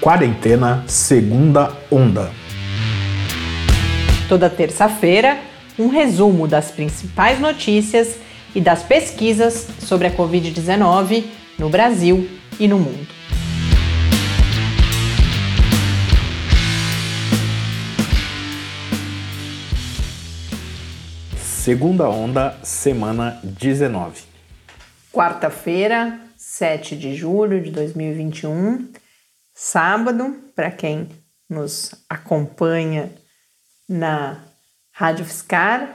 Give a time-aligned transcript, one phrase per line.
[0.00, 2.30] Quarentena Segunda Onda.
[4.30, 5.38] Toda terça-feira,
[5.78, 8.16] um resumo das principais notícias
[8.54, 11.24] e das pesquisas sobre a Covid-19
[11.58, 12.26] no Brasil
[12.58, 13.06] e no mundo.
[21.36, 24.22] Segunda onda, semana 19.
[25.12, 28.88] Quarta-feira, 7 de julho de 2021,
[29.62, 31.06] sábado, para quem
[31.46, 33.12] nos acompanha
[33.86, 34.38] na
[34.90, 35.94] Rádio Fiscar,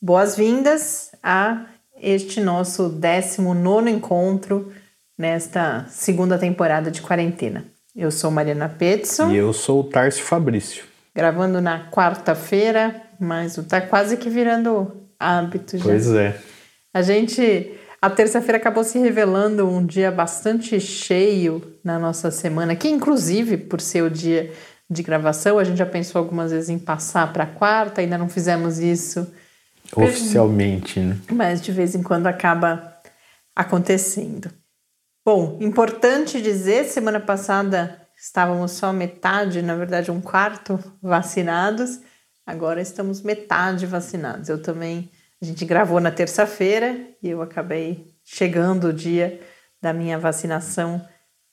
[0.00, 1.66] boas-vindas a
[2.00, 4.72] este nosso 19 encontro
[5.18, 7.64] nesta segunda temporada de quarentena.
[7.94, 9.32] Eu sou Mariana Petson.
[9.32, 10.84] E eu sou o Tarcio Fabrício.
[11.12, 15.84] Gravando na quarta-feira, mas tá quase que virando hábito já.
[15.84, 16.40] Pois é.
[16.94, 17.75] A gente.
[18.00, 23.80] A terça-feira acabou se revelando um dia bastante cheio na nossa semana, que inclusive, por
[23.80, 24.52] ser o dia
[24.88, 28.78] de gravação, a gente já pensou algumas vezes em passar para quarta, ainda não fizemos
[28.78, 29.26] isso
[29.96, 31.16] oficialmente, né?
[31.30, 32.96] Mas de vez em quando acaba
[33.54, 34.50] acontecendo.
[35.24, 42.00] Bom, importante dizer, semana passada estávamos só metade, na verdade um quarto vacinados.
[42.46, 44.48] Agora estamos metade vacinados.
[44.48, 49.40] Eu também, a gente gravou na terça-feira e eu acabei chegando o dia
[49.80, 51.06] da minha vacinação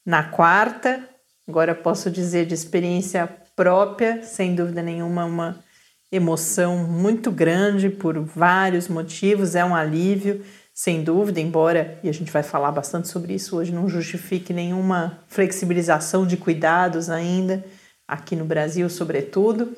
[0.06, 1.08] na quarta.
[1.48, 5.64] Agora posso dizer de experiência própria, sem dúvida nenhuma, uma
[6.12, 12.32] emoção muito grande por vários motivos, é um alívio, sem dúvida, embora, e a gente
[12.32, 17.64] vai falar bastante sobre isso hoje, não justifique nenhuma flexibilização de cuidados ainda,
[18.08, 19.76] aqui no Brasil, sobretudo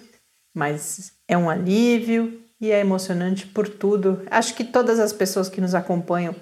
[0.55, 4.21] mas é um alívio e é emocionante por tudo.
[4.29, 6.35] Acho que todas as pessoas que nos acompanham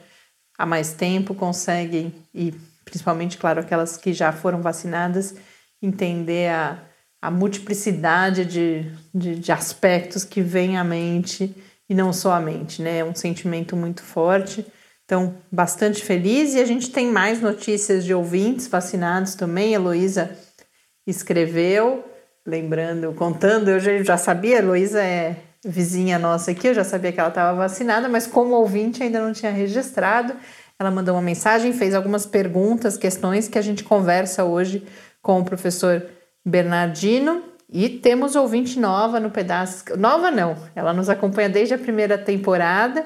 [0.57, 2.53] há mais tempo conseguem, e
[2.85, 5.35] principalmente, claro, aquelas que já foram vacinadas,
[5.81, 6.79] entender a,
[7.21, 11.55] a multiplicidade de, de, de aspectos que vem à mente
[11.89, 12.99] e não só à mente, né?
[12.99, 14.65] É um sentimento muito forte.
[15.05, 19.73] Então, bastante feliz e a gente tem mais notícias de ouvintes vacinados também.
[19.73, 20.31] Heloísa
[21.05, 22.05] escreveu
[22.45, 27.29] lembrando, contando, eu já, sabia, Heloísa é vizinha nossa aqui, eu já sabia que ela
[27.29, 30.33] estava vacinada, mas como ouvinte ainda não tinha registrado.
[30.77, 34.85] Ela mandou uma mensagem, fez algumas perguntas, questões que a gente conversa hoje
[35.21, 36.05] com o professor
[36.45, 37.43] Bernardino.
[37.69, 39.97] E temos ouvinte nova no pedaço.
[39.97, 43.05] Nova não, ela nos acompanha desde a primeira temporada,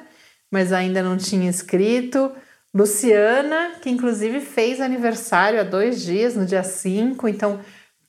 [0.51, 2.31] mas ainda não tinha escrito.
[2.74, 7.59] Luciana, que inclusive fez aniversário há dois dias, no dia 5, então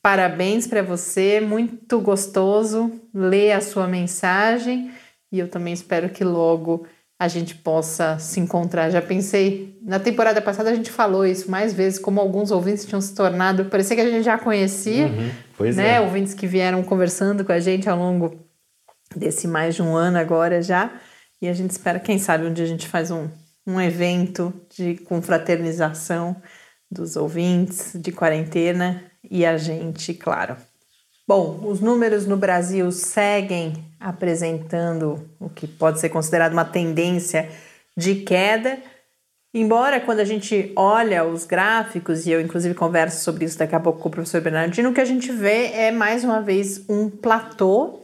[0.01, 4.91] Parabéns para você, muito gostoso ler a sua mensagem
[5.31, 6.87] e eu também espero que logo
[7.19, 8.89] a gente possa se encontrar.
[8.89, 13.01] Já pensei, na temporada passada a gente falou isso mais vezes, como alguns ouvintes tinham
[13.01, 15.95] se tornado, parecia que a gente já conhecia, uhum, pois né?
[15.95, 16.01] É.
[16.01, 18.39] Ouvintes que vieram conversando com a gente ao longo
[19.13, 20.93] desse mais de um ano agora já.
[21.41, 23.27] E a gente espera, quem sabe, um dia a gente faz um,
[23.67, 26.37] um evento de confraternização
[26.89, 30.55] dos ouvintes de quarentena e a gente, claro.
[31.27, 37.49] Bom, os números no Brasil seguem apresentando o que pode ser considerado uma tendência
[37.95, 38.79] de queda,
[39.53, 43.79] embora quando a gente olha os gráficos, e eu inclusive converso sobre isso daqui a
[43.79, 47.09] pouco com o professor Bernardino, o que a gente vê é mais uma vez um
[47.09, 48.01] platô,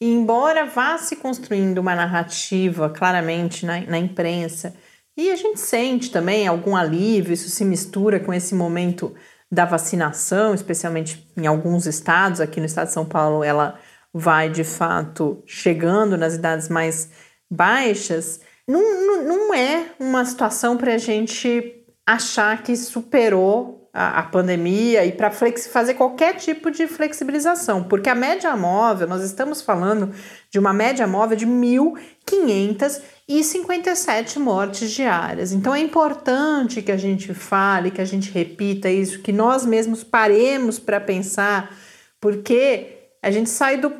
[0.00, 4.74] e embora vá se construindo uma narrativa claramente na, na imprensa,
[5.16, 9.14] e a gente sente também algum alívio, isso se mistura com esse momento
[9.54, 13.78] da vacinação, especialmente em alguns estados, aqui no estado de São Paulo, ela
[14.12, 17.10] vai de fato chegando nas idades mais
[17.50, 25.04] baixas, não, não, não é uma situação para a gente achar que superou a, pandemia
[25.04, 30.12] e para fazer qualquer tipo de flexibilização, porque a média móvel, nós estamos falando
[30.50, 35.52] de uma média móvel de 1.500 e 57 mortes diárias.
[35.52, 40.02] Então é importante que a gente fale, que a gente repita isso, que nós mesmos
[40.02, 41.72] paremos para pensar,
[42.20, 43.92] porque a gente sai do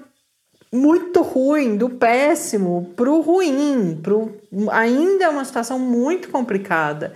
[0.73, 4.37] muito ruim, do péssimo para o ruim, pro,
[4.73, 7.15] ainda é uma situação muito complicada.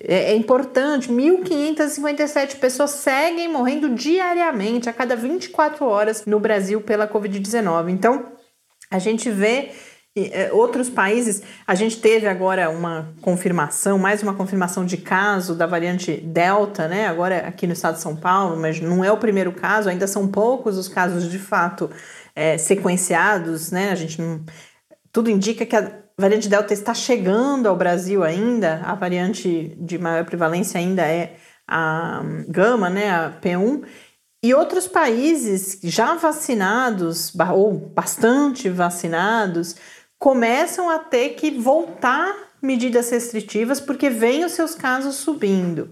[0.00, 7.08] É, é importante, 1.557 pessoas seguem morrendo diariamente, a cada 24 horas no Brasil pela
[7.08, 7.90] Covid-19.
[7.90, 8.32] Então,
[8.90, 9.70] a gente vê
[10.16, 15.66] é, outros países, a gente teve agora uma confirmação, mais uma confirmação de caso da
[15.66, 17.06] variante Delta, né?
[17.06, 20.26] Agora aqui no estado de São Paulo, mas não é o primeiro caso, ainda são
[20.26, 21.90] poucos os casos de fato
[22.34, 23.90] é, sequenciados, né?
[23.90, 24.44] A gente não.
[25.12, 30.24] Tudo indica que a variante Delta está chegando ao Brasil ainda, a variante de maior
[30.24, 31.36] prevalência ainda é
[31.66, 33.84] a gama, né, a P1,
[34.42, 39.76] e outros países já vacinados, ou bastante vacinados,
[40.18, 45.90] começam a ter que voltar medidas restritivas porque vêm os seus casos subindo.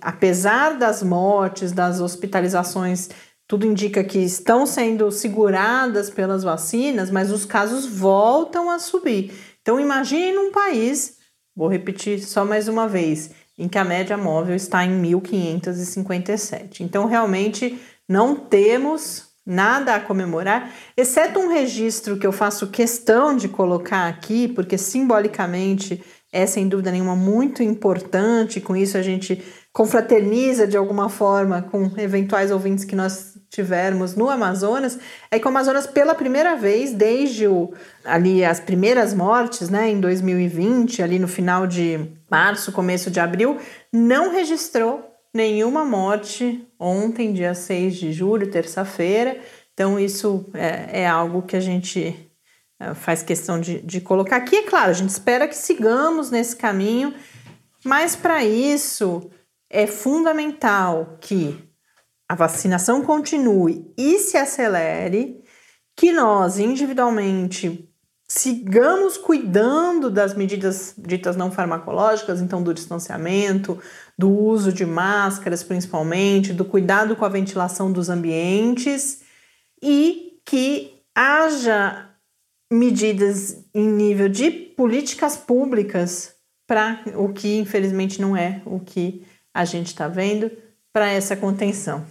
[0.00, 3.10] Apesar das mortes, das hospitalizações,
[3.50, 9.32] tudo indica que estão sendo seguradas pelas vacinas, mas os casos voltam a subir.
[9.62, 11.18] Então imagine um país,
[11.54, 16.82] vou repetir só mais uma vez, em que a média móvel está em 1557.
[16.82, 17.78] Então realmente
[18.08, 24.46] não temos nada a comemorar, exceto um registro que eu faço questão de colocar aqui,
[24.48, 26.02] porque simbolicamente
[26.32, 29.42] é sem dúvida nenhuma muito importante, com isso a gente
[29.72, 34.98] confraterniza de alguma forma com eventuais ouvintes que nós tivermos no Amazonas,
[35.30, 37.72] é que o Amazonas pela primeira vez desde o,
[38.04, 42.00] ali as primeiras mortes, né, em 2020, ali no final de
[42.30, 43.58] março, começo de abril,
[43.92, 49.38] não registrou nenhuma morte ontem, dia 6 de julho, terça-feira.
[49.72, 52.30] Então, isso é, é, algo que a gente
[52.78, 54.56] é, faz questão de, de colocar aqui.
[54.56, 57.14] É claro, a gente espera que sigamos nesse caminho,
[57.84, 59.30] mas para isso
[59.70, 61.56] é fundamental que
[62.28, 65.42] a vacinação continue e se acelere,
[65.96, 67.88] que nós individualmente
[68.28, 73.78] sigamos cuidando das medidas ditas não farmacológicas, então do distanciamento,
[74.16, 79.22] do uso de máscaras principalmente, do cuidado com a ventilação dos ambientes
[79.82, 82.08] e que haja
[82.72, 86.34] medidas em nível de políticas públicas
[86.68, 90.50] para o que infelizmente não é o que a gente está vendo
[90.92, 92.06] para essa contenção.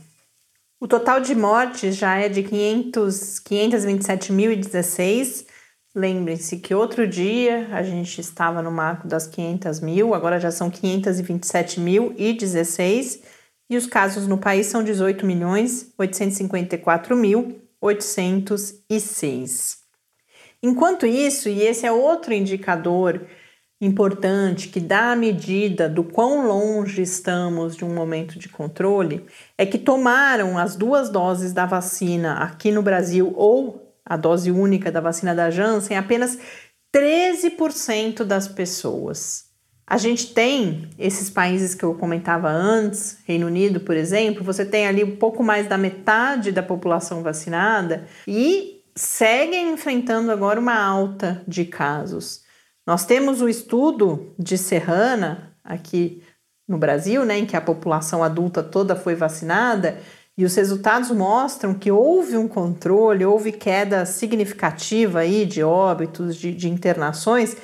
[0.80, 5.50] O total de mortes já é de 500, 527.016
[5.96, 10.70] Lembrem-se que outro dia a gente estava no marco das 500 mil, agora já são
[10.70, 13.24] 527 mil e 16,
[13.70, 19.80] e os casos no país são 18 milhões 854 mil 806.
[20.62, 23.26] Enquanto isso, e esse é outro indicador
[23.82, 29.26] importante que dá a medida do quão longe estamos de um momento de controle,
[29.58, 34.92] é que tomaram as duas doses da vacina aqui no Brasil ou a dose única
[34.92, 36.38] da vacina da Janssen, apenas
[36.94, 39.50] 13% das pessoas.
[39.86, 44.86] A gente tem esses países que eu comentava antes, Reino Unido, por exemplo, você tem
[44.86, 51.42] ali um pouco mais da metade da população vacinada e seguem enfrentando agora uma alta
[51.48, 52.49] de casos.
[52.90, 56.24] Nós temos o estudo de Serrana aqui
[56.68, 60.00] no Brasil, né, em que a população adulta toda foi vacinada,
[60.36, 66.52] e os resultados mostram que houve um controle, houve queda significativa aí de óbitos, de,
[66.52, 67.56] de internações,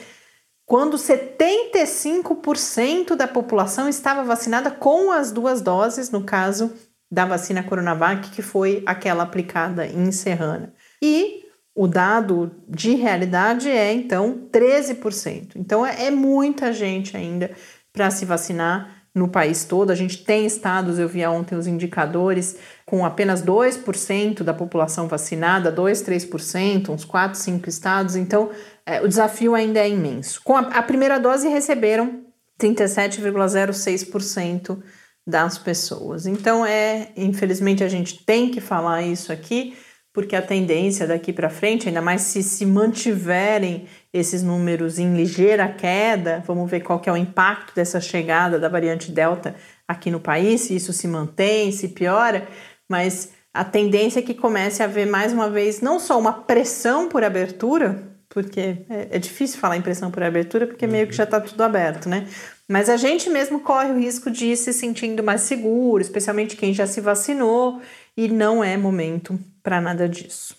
[0.63, 6.71] quando 75% da população estava vacinada com as duas doses, no caso
[7.11, 10.71] da vacina Coronavac, que foi aquela aplicada em Serrana.
[11.01, 11.44] E
[11.75, 15.57] o dado de realidade é, então, 13%.
[15.57, 17.51] Então, é, é muita gente ainda
[17.91, 19.91] para se vacinar no país todo.
[19.91, 25.71] A gente tem estados, eu vi ontem os indicadores, com apenas 2% da população vacinada,
[25.71, 28.15] 2, 3%, uns 4, 5 estados.
[28.15, 28.49] Então,
[28.85, 30.41] é, o desafio ainda é imenso.
[30.43, 32.23] Com a, a primeira dose receberam
[32.59, 34.81] 37,06%
[35.27, 36.25] das pessoas.
[36.25, 39.75] Então, é, infelizmente, a gente tem que falar isso aqui,
[40.15, 45.67] porque a tendência daqui para frente, ainda mais se se mantiverem esses números em ligeira
[45.67, 49.55] queda, vamos ver qual que é o impacto dessa chegada da variante Delta
[49.85, 52.47] aqui no país, se isso se mantém, se piora,
[52.89, 57.09] mas a tendência é que comece a haver mais uma vez não só uma pressão
[57.09, 61.25] por abertura, porque é, é difícil falar em pressão por abertura, porque meio que já
[61.25, 62.25] está tudo aberto, né?
[62.69, 66.73] Mas a gente mesmo corre o risco de ir se sentindo mais seguro, especialmente quem
[66.73, 67.81] já se vacinou,
[68.17, 70.55] e não é momento para nada disso.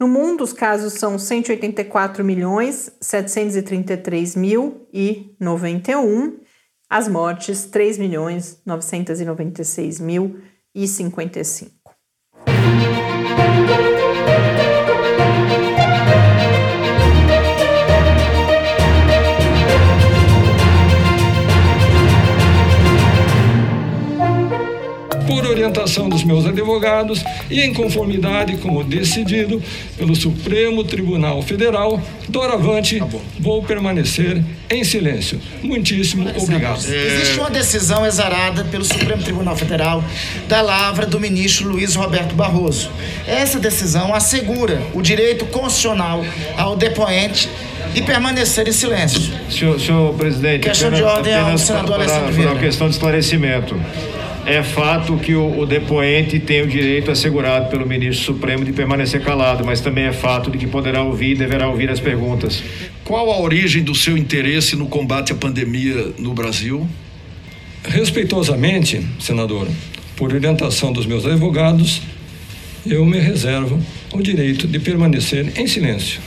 [0.00, 6.38] No mundo, os casos são 184 milhões 733 mil e 91.
[6.88, 10.40] As mortes, 3 milhões 996 mil
[10.74, 11.78] e 55.
[25.58, 29.60] Orientação dos meus advogados e em conformidade com o decidido
[29.96, 33.06] pelo Supremo Tribunal Federal, doravante tá
[33.38, 35.40] vou permanecer em silêncio.
[35.62, 36.78] Muitíssimo obrigado.
[36.78, 40.04] Existe uma decisão exarada pelo Supremo Tribunal Federal
[40.46, 42.90] da lavra do ministro Luiz Roberto Barroso.
[43.26, 46.24] Essa decisão assegura o direito constitucional
[46.56, 47.48] ao depoente
[47.92, 49.32] de permanecer em silêncio.
[49.50, 52.52] Senhor, senhor presidente, Questão de ordem ao apenas senador para, Alessandro Vieira.
[52.52, 53.80] uma questão de esclarecimento.
[54.48, 59.22] É fato que o, o depoente tem o direito assegurado pelo ministro Supremo de permanecer
[59.22, 62.62] calado, mas também é fato de que poderá ouvir e deverá ouvir as perguntas.
[63.04, 66.88] Qual a origem do seu interesse no combate à pandemia no Brasil?
[67.84, 69.68] Respeitosamente, senador,
[70.16, 72.00] por orientação dos meus advogados,
[72.86, 73.78] eu me reservo
[74.14, 76.22] o direito de permanecer em silêncio.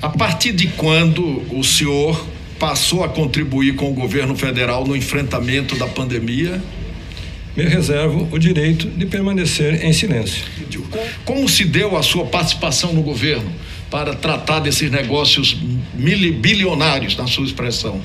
[0.00, 2.24] A partir de quando o senhor
[2.56, 6.62] passou a contribuir com o governo federal no enfrentamento da pandemia?
[7.56, 10.44] Me reservo o direito de permanecer em silêncio.
[11.24, 13.50] Como se deu a sua participação no governo
[13.90, 15.54] para tratar desses negócios
[15.94, 18.00] bilionários, na sua expressão?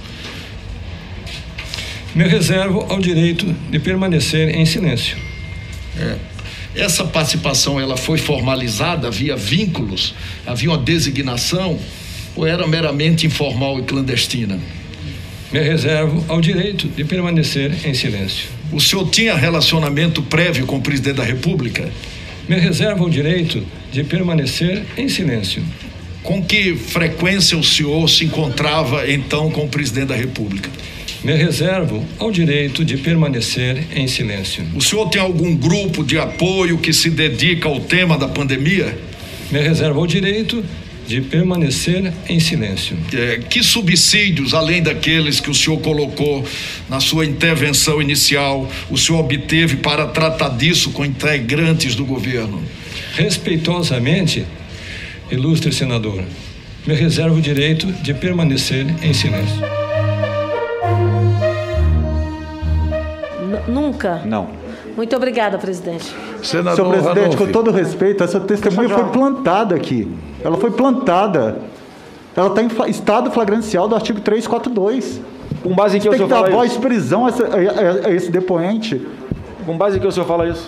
[2.13, 5.17] Me reservo ao direito de permanecer em silêncio.
[5.97, 6.17] É.
[6.75, 10.13] Essa participação ela foi formalizada, havia vínculos,
[10.45, 11.79] havia uma designação
[12.35, 14.59] ou era meramente informal e clandestina?
[15.51, 18.56] Me reservo ao direito de permanecer em silêncio.
[18.71, 21.89] O senhor tinha relacionamento prévio com o presidente da República?
[22.49, 25.63] Me reservo o direito de permanecer em silêncio.
[26.21, 30.69] Com que frequência o senhor se encontrava então com o presidente da República?
[31.23, 34.65] Me reservo ao direito de permanecer em silêncio.
[34.75, 38.97] O senhor tem algum grupo de apoio que se dedica ao tema da pandemia?
[39.49, 40.63] Me reservo o direito
[41.07, 42.97] de permanecer em silêncio.
[43.13, 46.43] É, que subsídios, além daqueles que o senhor colocou
[46.89, 52.61] na sua intervenção inicial, o senhor obteve para tratar disso com integrantes do governo?
[53.15, 54.45] Respeitosamente,
[55.31, 56.23] ilustre senador,
[56.85, 59.61] me reservo o direito de permanecer em silêncio.
[63.49, 64.21] N- nunca?
[64.25, 64.49] Não.
[64.97, 66.13] Muito obrigada, presidente.
[66.43, 67.37] Senador Senhor presidente, Ranolfi.
[67.37, 70.11] com todo respeito, essa testemunha foi plantada aqui.
[70.43, 71.59] Ela foi plantada.
[72.35, 75.21] Ela está em estado flagrancial do artigo 342.
[75.63, 76.79] Com base em que o Tem senhor que dar fala voz isso?
[76.79, 79.05] e prisão a esse, a- a- a esse depoente.
[79.65, 80.67] Com base em que o senhor fala isso?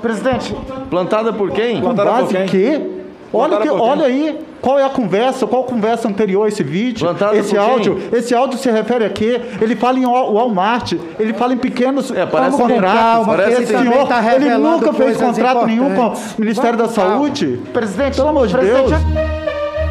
[0.00, 0.54] Presidente.
[0.88, 1.76] Plantada por quem?
[1.76, 2.80] Com Plantada base por em quem?
[2.80, 2.89] quê?
[3.32, 7.36] Olha, que, olha aí, qual é a conversa, qual conversa anterior a esse vídeo, Plantada
[7.36, 7.70] esse por quem?
[7.70, 9.40] áudio, esse áudio se refere a quê?
[9.60, 12.92] Ele fala em Wal- Walmart, ele fala em pequenos É, parece contratos.
[13.00, 16.84] calma, Parece que esse senhor, tá ele nunca fez contrato nenhum com o Ministério da
[16.84, 17.14] Vamos calma.
[17.18, 17.60] Saúde.
[17.72, 18.90] Presidente, pelo amor de Deus.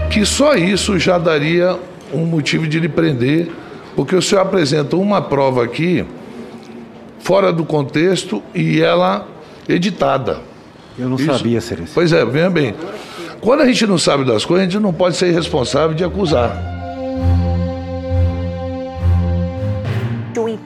[0.10, 1.78] que só isso já daria
[2.14, 3.50] um motivo de lhe prender,
[3.96, 6.06] porque o senhor apresenta uma prova aqui
[7.20, 9.26] fora do contexto e ela
[9.68, 10.40] editada.
[10.98, 11.92] Eu não sabia, Ceres.
[11.94, 12.74] Pois é, venha bem.
[13.42, 16.79] Quando a gente não sabe das coisas, a gente não pode ser irresponsável de acusar.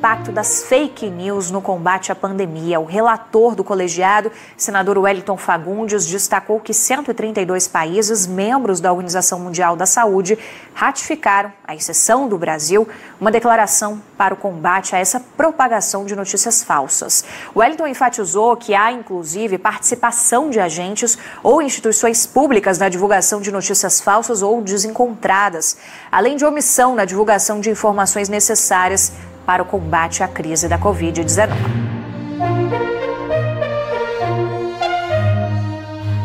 [0.03, 2.77] Impacto das fake news no combate à pandemia.
[2.77, 9.77] O relator do colegiado, senador Wellington Fagundes, destacou que 132 países membros da Organização Mundial
[9.77, 10.37] da Saúde
[10.73, 12.85] ratificaram, à exceção do Brasil,
[13.17, 17.23] uma declaração para o combate a essa propagação de notícias falsas.
[17.55, 24.01] Wellington enfatizou que há, inclusive, participação de agentes ou instituições públicas na divulgação de notícias
[24.01, 25.77] falsas ou desencontradas,
[26.11, 29.13] além de omissão na divulgação de informações necessárias
[29.45, 32.92] para o combate à crise da Covid-19.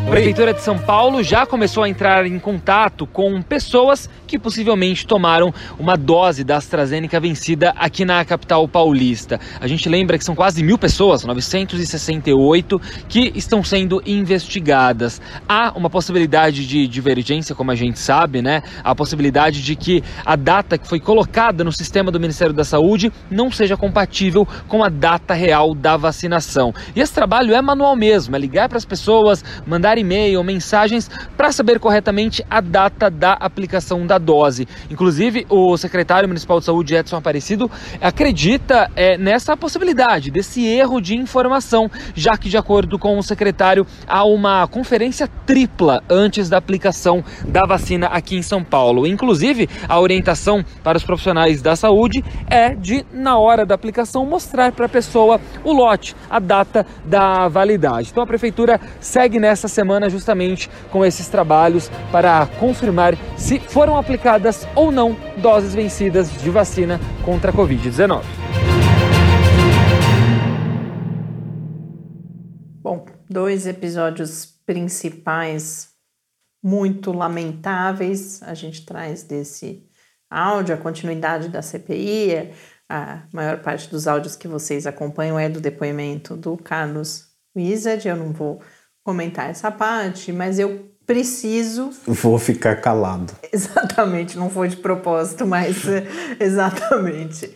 [0.09, 5.05] A Prefeitura de São Paulo já começou a entrar em contato com pessoas que possivelmente
[5.05, 9.39] tomaram uma dose da AstraZeneca vencida aqui na capital paulista.
[9.61, 15.21] A gente lembra que são quase mil pessoas, 968, que estão sendo investigadas.
[15.47, 18.63] Há uma possibilidade de divergência, como a gente sabe, né?
[18.83, 23.13] A possibilidade de que a data que foi colocada no sistema do Ministério da Saúde
[23.29, 26.73] não seja compatível com a data real da vacinação.
[26.95, 31.51] E esse trabalho é manual mesmo, é ligar para as pessoas, mandar e-mail, mensagens para
[31.51, 34.67] saber corretamente a data da aplicação da dose.
[34.89, 37.69] Inclusive, o secretário municipal de saúde, Edson Aparecido,
[38.01, 43.85] acredita é, nessa possibilidade, desse erro de informação, já que, de acordo com o secretário,
[44.07, 49.05] há uma conferência tripla antes da aplicação da vacina aqui em São Paulo.
[49.05, 54.71] Inclusive, a orientação para os profissionais da saúde é de, na hora da aplicação, mostrar
[54.71, 58.09] para a pessoa o lote, a data da validade.
[58.11, 64.67] Então, a prefeitura segue nessa semana justamente com esses trabalhos para confirmar se foram aplicadas
[64.75, 68.23] ou não doses vencidas de vacina contra a Covid-19.
[72.81, 75.89] Bom, dois episódios principais
[76.63, 78.43] muito lamentáveis.
[78.43, 79.87] A gente traz desse
[80.29, 82.51] áudio a continuidade da CPI.
[82.89, 88.07] A maior parte dos áudios que vocês acompanham é do depoimento do Carlos Wizard.
[88.07, 88.61] Eu não vou
[89.03, 91.91] comentar essa parte, mas eu preciso.
[92.05, 93.33] Vou ficar calado.
[93.51, 96.05] Exatamente, não foi de propósito, mas é,
[96.39, 97.51] exatamente.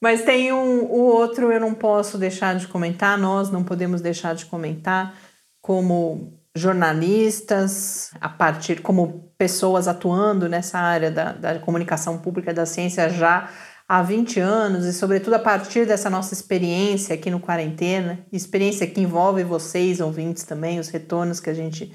[0.00, 4.34] Mas tem um, o outro eu não posso deixar de comentar, nós não podemos deixar
[4.34, 5.16] de comentar
[5.60, 13.10] como jornalistas, a partir como pessoas atuando nessa área da, da comunicação pública da ciência
[13.10, 13.50] já
[13.88, 19.00] há 20 anos e sobretudo a partir dessa nossa experiência aqui no quarentena, experiência que
[19.00, 21.92] envolve vocês ouvintes também, os retornos que a gente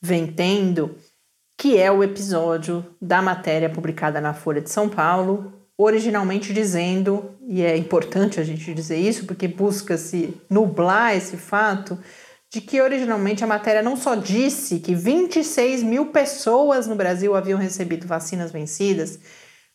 [0.00, 0.96] vem tendo,
[1.58, 7.62] que é o episódio da matéria publicada na Folha de São Paulo, originalmente dizendo, e
[7.62, 11.98] é importante a gente dizer isso, porque busca-se nublar esse fato,
[12.50, 17.58] de que originalmente a matéria não só disse que 26 mil pessoas no Brasil haviam
[17.58, 19.18] recebido vacinas vencidas,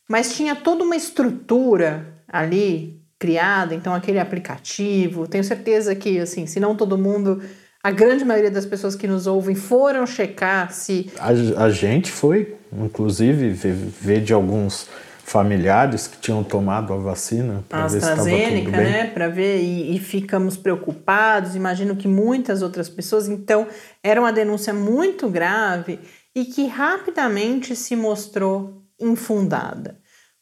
[0.09, 6.59] mas tinha toda uma estrutura ali criada, então aquele aplicativo, tenho certeza que, assim, se
[6.59, 7.41] não todo mundo
[7.83, 11.09] a grande maioria das pessoas que nos ouvem foram checar se.
[11.17, 14.87] A, a gente foi, inclusive, ver, ver, de alguns
[15.23, 18.65] familiares que tinham tomado a vacina para ver se estava tudo bem.
[18.65, 19.07] né?
[19.07, 21.55] Para ver e, e, ficamos preocupados.
[21.55, 23.29] Imagino que muitas outras pessoas.
[23.29, 23.67] Então,
[24.03, 25.99] era uma denúncia muito grave
[26.35, 29.98] e que rapidamente se mostrou infundada.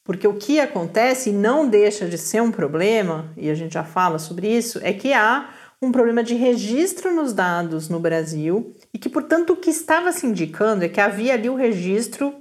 [0.07, 3.83] Porque o que acontece, e não deixa de ser um problema, e a gente já
[3.83, 5.49] fala sobre isso, é que há
[5.81, 10.25] um problema de registro nos dados no Brasil e que, portanto, o que estava se
[10.25, 12.33] indicando é que havia ali o registro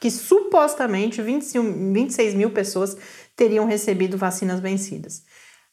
[0.00, 2.96] que supostamente 25, 26 mil pessoas
[3.36, 5.22] teriam recebido vacinas vencidas.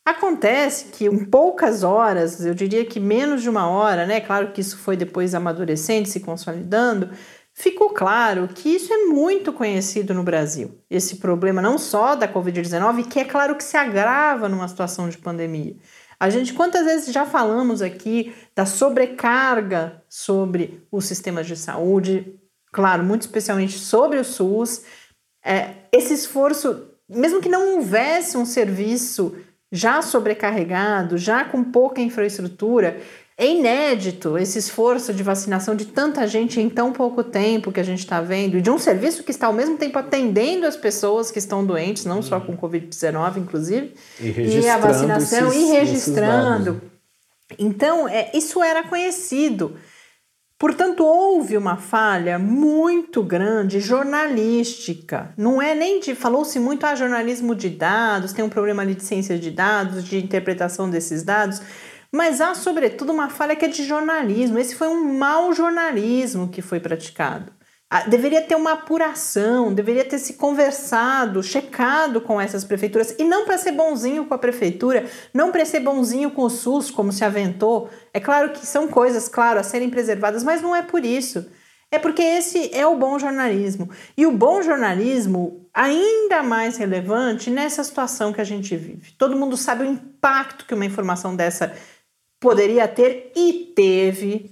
[0.06, 4.22] Acontece que em poucas horas, eu diria que menos de uma hora, né?
[4.22, 7.10] Claro que isso foi depois amadurecendo, se consolidando,
[7.58, 10.80] ficou claro que isso é muito conhecido no Brasil.
[10.88, 15.18] Esse problema não só da Covid-19, que é claro que se agrava numa situação de
[15.18, 15.76] pandemia.
[16.20, 22.40] A gente, quantas vezes já falamos aqui da sobrecarga sobre os sistemas de saúde,
[22.72, 24.84] claro, muito especialmente sobre o SUS,
[25.44, 29.36] é, esse esforço, mesmo que não houvesse um serviço
[29.72, 33.02] já sobrecarregado, já com pouca infraestrutura,
[33.38, 37.84] é inédito esse esforço de vacinação de tanta gente em tão pouco tempo que a
[37.84, 41.30] gente está vendo, e de um serviço que está ao mesmo tempo atendendo as pessoas
[41.30, 46.82] que estão doentes, não só com Covid-19, inclusive, e, e a vacinação esses, e registrando.
[47.60, 49.78] Então, é, isso era conhecido.
[50.60, 55.32] Portanto, houve uma falha muito grande jornalística.
[55.38, 56.16] Não é nem de.
[56.16, 60.04] Falou-se muito a ah, jornalismo de dados, tem um problema ali de ciência de dados,
[60.04, 61.62] de interpretação desses dados.
[62.12, 64.58] Mas há, sobretudo, uma falha que é de jornalismo.
[64.60, 67.52] Esse foi um mau jornalismo que foi praticado.
[67.90, 73.46] Ah, deveria ter uma apuração, deveria ter se conversado, checado com essas prefeituras, e não
[73.46, 77.24] para ser bonzinho com a prefeitura, não para ser bonzinho com o SUS, como se
[77.24, 77.90] aventou.
[78.14, 81.50] É claro que são coisas, claro, a serem preservadas, mas não é por isso.
[81.90, 83.90] É porque esse é o bom jornalismo.
[84.18, 89.14] E o bom jornalismo, ainda mais relevante nessa situação que a gente vive.
[89.18, 91.74] Todo mundo sabe o impacto que uma informação dessa
[92.40, 94.52] poderia ter e teve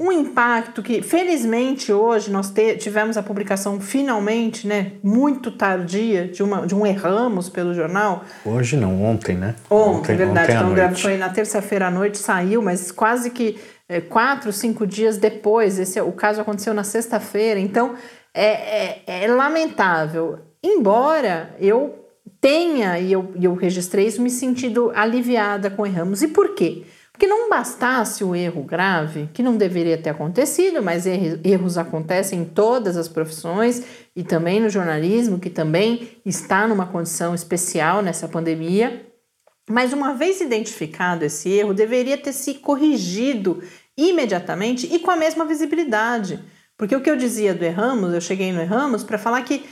[0.00, 6.66] um impacto que felizmente hoje nós tivemos a publicação finalmente, né, muito tardia de uma
[6.66, 8.24] de um erramos pelo jornal.
[8.44, 9.54] Hoje não, ontem, né?
[9.68, 10.52] Ontem, ontem verdade.
[10.52, 15.18] Ontem então foi na terça-feira à noite saiu, mas quase que é, quatro, cinco dias
[15.18, 15.78] depois.
[15.78, 17.60] Esse o caso aconteceu na sexta-feira.
[17.60, 17.94] Então
[18.32, 20.38] é, é, é lamentável.
[20.62, 22.06] Embora eu
[22.40, 26.22] tenha e eu, eu registrei isso me sentindo aliviada com erramos.
[26.22, 26.84] E por quê?
[27.16, 32.44] Porque não bastasse o erro grave, que não deveria ter acontecido, mas erros acontecem em
[32.44, 33.82] todas as profissões
[34.14, 39.06] e também no jornalismo, que também está numa condição especial nessa pandemia.
[39.66, 43.62] Mas uma vez identificado esse erro, deveria ter se corrigido
[43.96, 46.38] imediatamente e com a mesma visibilidade.
[46.76, 49.64] Porque o que eu dizia do Erramos, eu cheguei no Erramos para falar que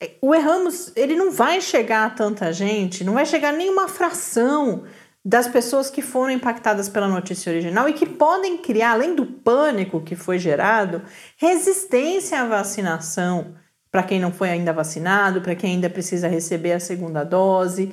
[0.00, 3.88] eh, o Erramos ele não vai chegar a tanta gente, não vai chegar nem uma
[3.88, 4.84] fração
[5.24, 10.00] das pessoas que foram impactadas pela notícia original e que podem criar, além do pânico
[10.00, 11.00] que foi gerado,
[11.38, 13.54] resistência à vacinação
[13.90, 17.92] para quem não foi ainda vacinado, para quem ainda precisa receber a segunda dose.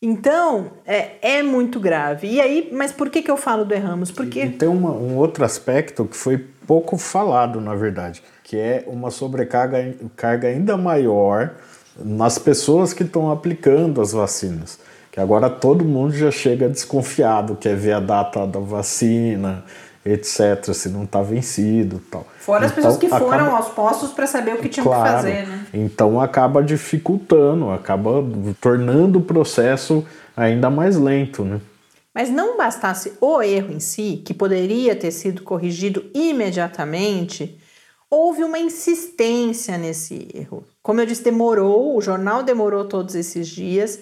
[0.00, 2.28] Então, é, é muito grave.
[2.28, 4.12] E aí, mas por que, que eu falo do erramos?
[4.12, 4.44] Porque.
[4.44, 9.10] E tem uma, um outro aspecto que foi pouco falado, na verdade, que é uma
[9.10, 11.54] sobrecarga carga ainda maior
[11.98, 14.78] nas pessoas que estão aplicando as vacinas
[15.18, 19.64] que agora todo mundo já chega desconfiado, quer ver a data da vacina,
[20.06, 22.24] etc., se não está vencido tal.
[22.38, 23.56] Fora então, as pessoas que foram acaba...
[23.56, 25.66] aos postos para saber o que tinham claro, que fazer, né?
[25.74, 28.24] Então acaba dificultando, acaba
[28.60, 31.60] tornando o processo ainda mais lento, né?
[32.14, 37.58] Mas não bastasse o erro em si, que poderia ter sido corrigido imediatamente,
[38.08, 40.64] houve uma insistência nesse erro.
[40.80, 43.98] Como eu disse, demorou, o jornal demorou todos esses dias.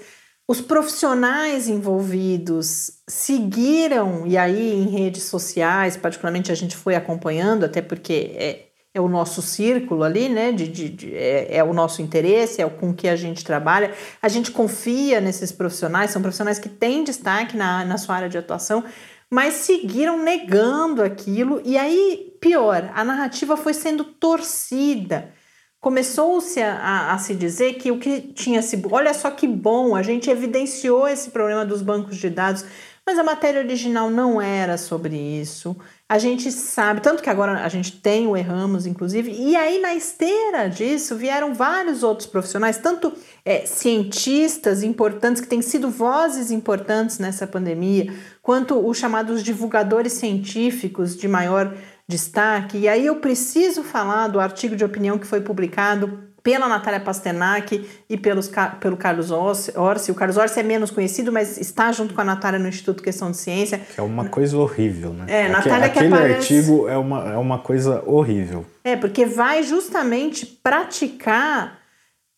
[0.48, 7.82] Os profissionais envolvidos seguiram, e aí em redes sociais, particularmente a gente foi acompanhando, até
[7.82, 10.52] porque é, é o nosso círculo ali, né?
[10.52, 13.92] De, de, de é, é, o nosso interesse, é o com que a gente trabalha.
[14.22, 18.38] A gente confia nesses profissionais, são profissionais que têm destaque na, na sua área de
[18.38, 18.84] atuação,
[19.28, 25.34] mas seguiram negando aquilo, e aí, pior, a narrativa foi sendo torcida.
[25.80, 28.82] Começou-se a, a, se dizer que o que tinha se.
[28.90, 32.64] Olha só que bom, a gente evidenciou esse problema dos bancos de dados,
[33.06, 35.76] mas a matéria original não era sobre isso.
[36.08, 39.94] A gente sabe, tanto que agora a gente tem o Erramos, inclusive, e aí na
[39.94, 43.12] esteira disso vieram vários outros profissionais, tanto
[43.44, 48.12] é, cientistas importantes, que têm sido vozes importantes nessa pandemia,
[48.42, 51.76] quanto os chamados divulgadores científicos de maior
[52.08, 52.78] destaque.
[52.78, 57.88] E aí eu preciso falar do artigo de opinião que foi publicado pela Natália Pasternak
[58.08, 59.72] e pelos, pelo Carlos Orsi.
[60.12, 63.32] O Carlos Orsi é menos conhecido, mas está junto com a Natália no Instituto Questão
[63.32, 63.78] de Ciência.
[63.78, 65.24] Que é uma coisa horrível, né?
[65.26, 66.54] É, Natália Aquele que aparece...
[66.54, 68.64] artigo é uma, é uma coisa horrível.
[68.84, 71.80] É, porque vai justamente praticar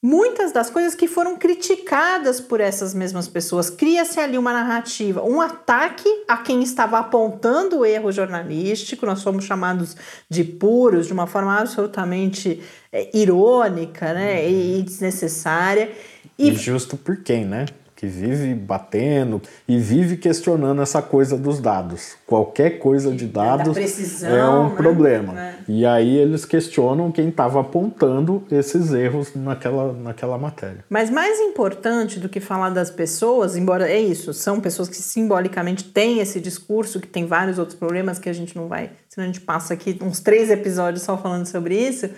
[0.03, 3.69] muitas das coisas que foram criticadas por essas mesmas pessoas.
[3.69, 9.45] Cria-se ali uma narrativa, um ataque a quem estava apontando o erro jornalístico, nós somos
[9.45, 9.97] chamados
[10.31, 15.91] de puros, de uma forma absolutamente é, irônica né, e desnecessária.
[16.39, 17.67] E, e justo por quem, né?
[17.99, 22.15] Que vive batendo e vive questionando essa coisa dos dados.
[22.25, 24.77] Qualquer coisa de dados precisão, é um né?
[24.77, 25.41] problema.
[25.41, 25.55] É.
[25.67, 30.85] E aí eles questionam quem estava apontando esses erros naquela, naquela matéria.
[30.89, 35.83] Mas mais importante do que falar das pessoas, embora é isso, são pessoas que simbolicamente
[35.83, 39.27] têm esse discurso, que tem vários outros problemas que a gente não vai, senão a
[39.27, 42.09] gente passa aqui uns três episódios só falando sobre isso,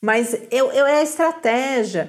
[0.00, 2.08] mas eu, eu é a estratégia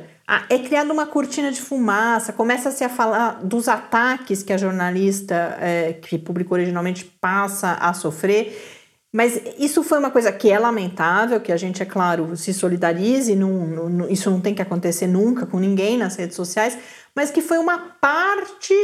[0.50, 5.94] é criada uma cortina de fumaça, começa-se a falar dos ataques que a jornalista é,
[5.94, 8.76] que publicou originalmente passa a sofrer.
[9.14, 13.36] Mas isso foi uma coisa que é lamentável, que a gente, é claro, se solidarize,
[13.36, 16.78] não, não, isso não tem que acontecer nunca com ninguém nas redes sociais,
[17.18, 18.76] mas que foi uma parte.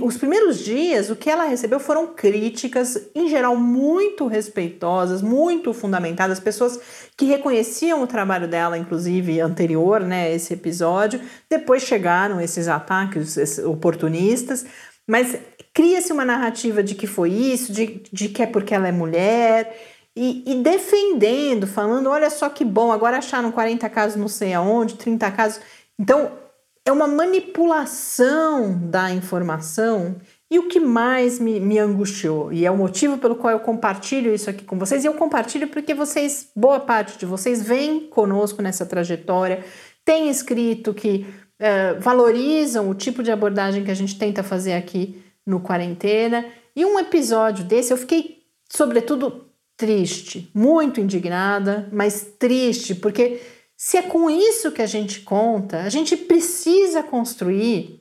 [0.00, 6.40] Os primeiros dias, o que ela recebeu foram críticas, em geral, muito respeitosas, muito fundamentadas,
[6.40, 6.80] pessoas
[7.18, 11.20] que reconheciam o trabalho dela, inclusive anterior, né, esse episódio.
[11.50, 14.64] Depois chegaram esses ataques esses oportunistas,
[15.06, 15.36] mas
[15.74, 19.70] cria-se uma narrativa de que foi isso, de, de que é porque ela é mulher.
[20.16, 24.94] E, e, defendendo, falando: olha só que bom, agora acharam 40 casos não sei aonde,
[24.94, 25.60] 30 casos.
[26.00, 26.40] Então,
[26.84, 30.16] é uma manipulação da informação.
[30.50, 34.34] E o que mais me, me angustiou, e é o motivo pelo qual eu compartilho
[34.34, 38.60] isso aqui com vocês, e eu compartilho porque vocês, boa parte de vocês, vem conosco
[38.60, 39.64] nessa trajetória,
[40.04, 41.24] tem escrito que
[41.58, 46.44] uh, valorizam o tipo de abordagem que a gente tenta fazer aqui no Quarentena.
[46.76, 53.40] E um episódio desse eu fiquei, sobretudo, triste, muito indignada, mas triste, porque
[53.84, 58.00] se é com isso que a gente conta, a gente precisa construir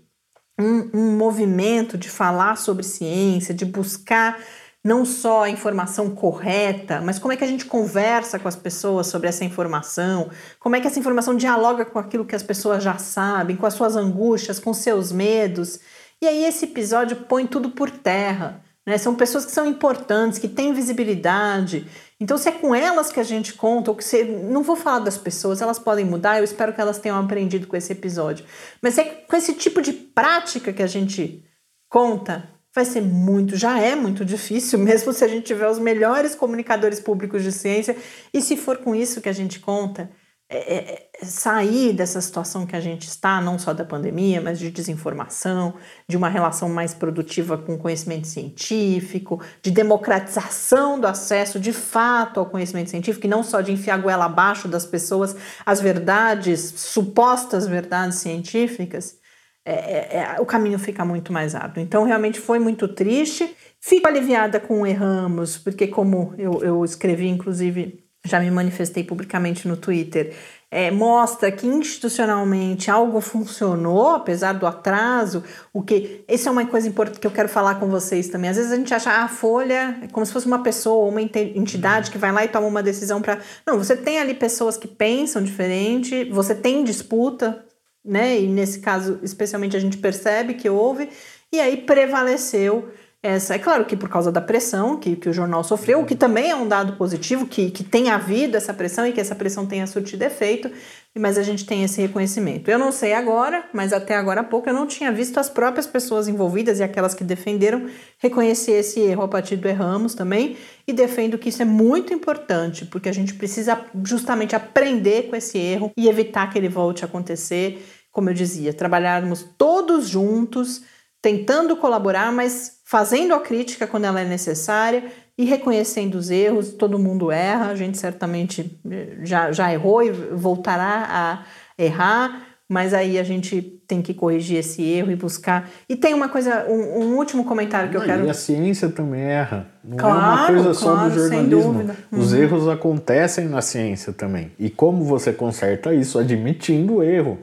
[0.59, 4.39] um, um movimento de falar sobre ciência, de buscar
[4.83, 9.07] não só a informação correta, mas como é que a gente conversa com as pessoas
[9.07, 12.99] sobre essa informação, como é que essa informação dialoga com aquilo que as pessoas já
[12.99, 15.79] sabem, com as suas angústias, com seus medos.
[16.21, 18.63] E aí esse episódio põe tudo por terra.
[18.85, 18.99] Né?
[18.99, 21.87] São pessoas que são importantes, que têm visibilidade
[22.21, 24.99] então, se é com elas que a gente conta, ou que se, não vou falar
[24.99, 28.45] das pessoas, elas podem mudar, eu espero que elas tenham aprendido com esse episódio.
[28.79, 31.43] Mas é com esse tipo de prática que a gente
[31.89, 36.35] conta, vai ser muito, já é muito difícil, mesmo se a gente tiver os melhores
[36.35, 37.97] comunicadores públicos de ciência,
[38.31, 40.07] e se for com isso que a gente conta,
[40.53, 44.59] é, é, é, sair dessa situação que a gente está, não só da pandemia, mas
[44.59, 51.71] de desinformação, de uma relação mais produtiva com conhecimento científico, de democratização do acesso de
[51.71, 55.79] fato ao conhecimento científico, e não só de enfiar a goela abaixo das pessoas as
[55.79, 59.21] verdades, supostas verdades científicas,
[59.63, 61.81] é, é, é, o caminho fica muito mais árduo.
[61.81, 63.55] Então, realmente foi muito triste.
[63.79, 69.67] Fico aliviada com o Erramos, porque, como eu, eu escrevi, inclusive já me manifestei publicamente
[69.67, 70.35] no Twitter,
[70.69, 76.23] é, mostra que institucionalmente algo funcionou, apesar do atraso, o que.
[76.29, 78.49] Isso é uma coisa importante que eu quero falar com vocês também.
[78.49, 81.21] Às vezes a gente acha ah, a Folha é como se fosse uma pessoa, uma
[81.21, 83.39] entidade que vai lá e toma uma decisão para.
[83.67, 87.65] Não, você tem ali pessoas que pensam diferente, você tem disputa,
[88.05, 88.39] né?
[88.39, 91.09] E nesse caso, especialmente, a gente percebe que houve,
[91.51, 92.89] e aí prevaleceu
[93.23, 93.53] essa.
[93.53, 96.49] É claro que por causa da pressão que, que o jornal sofreu, o que também
[96.49, 99.85] é um dado positivo, que, que tenha havido essa pressão e que essa pressão tenha
[99.85, 100.71] surtido efeito,
[101.17, 102.71] mas a gente tem esse reconhecimento.
[102.71, 105.85] Eu não sei agora, mas até agora há pouco eu não tinha visto as próprias
[105.85, 110.57] pessoas envolvidas e aquelas que defenderam reconhecer esse erro a partir do erramos também
[110.87, 115.57] e defendo que isso é muito importante, porque a gente precisa justamente aprender com esse
[115.57, 117.85] erro e evitar que ele volte a acontecer.
[118.11, 120.81] Como eu dizia, trabalharmos todos juntos,
[121.21, 125.05] tentando colaborar, mas fazendo a crítica quando ela é necessária
[125.37, 126.73] e reconhecendo os erros.
[126.73, 131.45] Todo mundo erra, a gente certamente eh, já, já errou e voltará a
[131.81, 135.69] errar, mas aí a gente tem que corrigir esse erro e buscar.
[135.87, 138.25] E tem uma coisa, um, um último comentário que Não, eu quero.
[138.25, 139.67] E a ciência também erra.
[139.81, 141.91] Não claro, é uma coisa só claro, do jornalismo.
[142.11, 142.39] Os uhum.
[142.39, 144.51] erros acontecem na ciência também.
[144.59, 146.19] E como você conserta isso?
[146.19, 147.39] Admitindo o erro.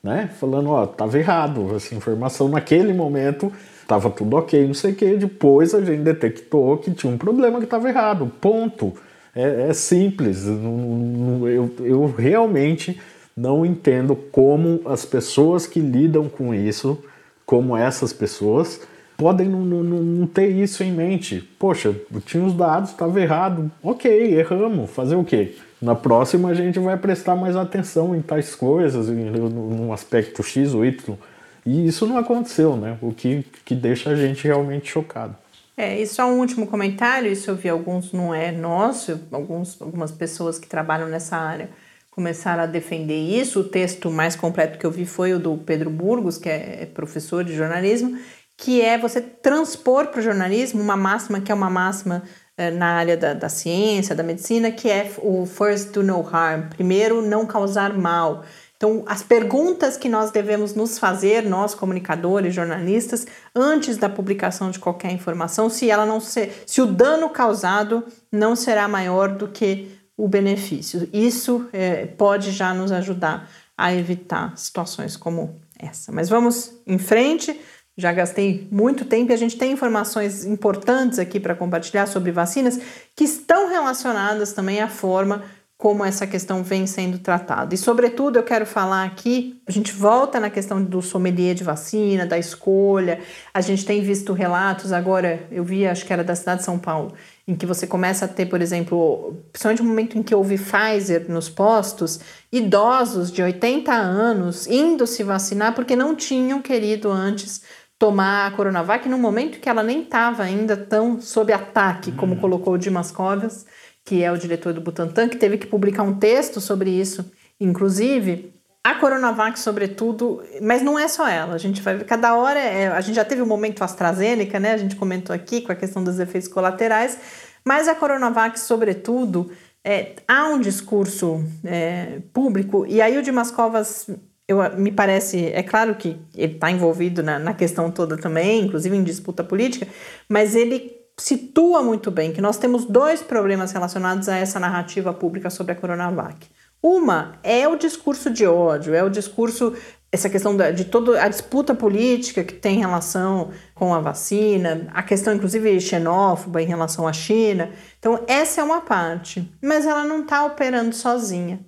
[0.00, 0.30] Né?
[0.38, 5.16] Falando, ó, tava errado, essa informação naquele momento estava tudo ok, não sei o que.
[5.16, 8.30] Depois a gente detectou que tinha um problema que estava errado.
[8.40, 8.94] Ponto.
[9.34, 10.46] É, é simples.
[10.46, 13.00] Eu, eu realmente
[13.36, 16.98] não entendo como as pessoas que lidam com isso,
[17.46, 18.80] como essas pessoas,
[19.16, 21.48] podem não, não, não ter isso em mente.
[21.58, 21.94] Poxa,
[22.26, 23.70] tinha os dados, estava errado.
[23.82, 24.90] Ok, erramos.
[24.90, 25.54] Fazer o quê?
[25.80, 30.84] Na próxima a gente vai prestar mais atenção em tais coisas, num aspecto X ou
[30.84, 31.16] Y.
[31.64, 32.98] E isso não aconteceu, né?
[33.00, 35.36] O que, que deixa a gente realmente chocado.
[35.76, 40.10] É, e só um último comentário, isso eu vi alguns, não é nosso, alguns, algumas
[40.10, 41.70] pessoas que trabalham nessa área
[42.12, 43.60] começaram a defender isso.
[43.60, 47.42] O texto mais completo que eu vi foi o do Pedro Burgos, que é professor
[47.42, 48.18] de jornalismo,
[48.56, 52.22] que é você transpor para o jornalismo uma máxima que é uma máxima
[52.56, 56.68] eh, na área da, da ciência, da medicina, que é o first do no harm,
[56.68, 58.44] primeiro não causar mal.
[58.82, 64.80] Então, as perguntas que nós devemos nos fazer, nós comunicadores, jornalistas, antes da publicação de
[64.80, 69.96] qualquer informação, se ela não ser, se o dano causado não será maior do que
[70.16, 71.08] o benefício.
[71.12, 76.10] Isso é, pode já nos ajudar a evitar situações como essa.
[76.10, 77.60] Mas vamos em frente.
[77.96, 82.80] Já gastei muito tempo e a gente tem informações importantes aqui para compartilhar sobre vacinas
[83.14, 85.44] que estão relacionadas também à forma
[85.82, 87.74] como essa questão vem sendo tratada.
[87.74, 92.24] E, sobretudo, eu quero falar aqui, a gente volta na questão do sommelier de vacina,
[92.24, 93.18] da escolha.
[93.52, 96.78] A gente tem visto relatos agora, eu vi, acho que era da cidade de São
[96.78, 97.12] Paulo,
[97.48, 101.28] em que você começa a ter, por exemplo, principalmente no momento em que houve Pfizer
[101.28, 102.20] nos postos,
[102.52, 107.60] idosos de 80 anos indo se vacinar porque não tinham querido antes
[107.98, 112.74] tomar a Coronavac no momento que ela nem estava ainda tão sob ataque, como colocou
[112.74, 113.66] o Dimas Covas
[114.04, 118.54] que é o diretor do Butantan, que teve que publicar um texto sobre isso, inclusive.
[118.84, 121.54] A Coronavac, sobretudo, mas não é só ela.
[121.54, 124.58] A gente vai ver, cada hora, é, a gente já teve o um momento AstraZeneca,
[124.58, 124.72] né?
[124.72, 127.16] A gente comentou aqui com a questão dos efeitos colaterais,
[127.64, 129.52] mas a Coronavac, sobretudo,
[129.84, 134.08] é, há um discurso é, público, e aí o Dimas Covas,
[134.48, 138.96] eu, me parece, é claro que ele está envolvido na, na questão toda também, inclusive
[138.96, 139.86] em disputa política,
[140.28, 145.50] mas ele situa muito bem que nós temos dois problemas relacionados a essa narrativa pública
[145.50, 146.48] sobre a Coronavac.
[146.82, 149.72] Uma é o discurso de ódio, é o discurso,
[150.10, 155.32] essa questão de toda a disputa política que tem relação com a vacina, a questão
[155.32, 157.70] inclusive xenófoba em relação à China.
[158.00, 161.64] Então, essa é uma parte, mas ela não está operando sozinha.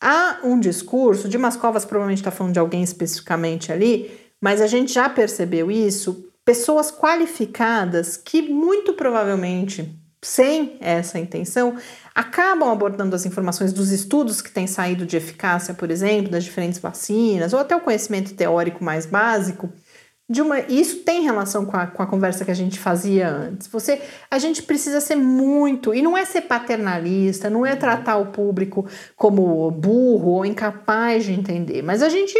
[0.00, 4.92] Há um discurso, de Mascovas provavelmente está falando de alguém especificamente ali, mas a gente
[4.92, 11.76] já percebeu isso pessoas qualificadas que muito provavelmente, sem essa intenção,
[12.14, 16.78] acabam abordando as informações dos estudos que têm saído de eficácia, por exemplo, das diferentes
[16.78, 19.68] vacinas, ou até o conhecimento teórico mais básico.
[20.28, 23.66] De uma, isso tem relação com a, com a conversa que a gente fazia antes.
[23.66, 28.26] Você, a gente precisa ser muito, e não é ser paternalista, não é tratar o
[28.26, 32.34] público como burro ou incapaz de entender, mas a gente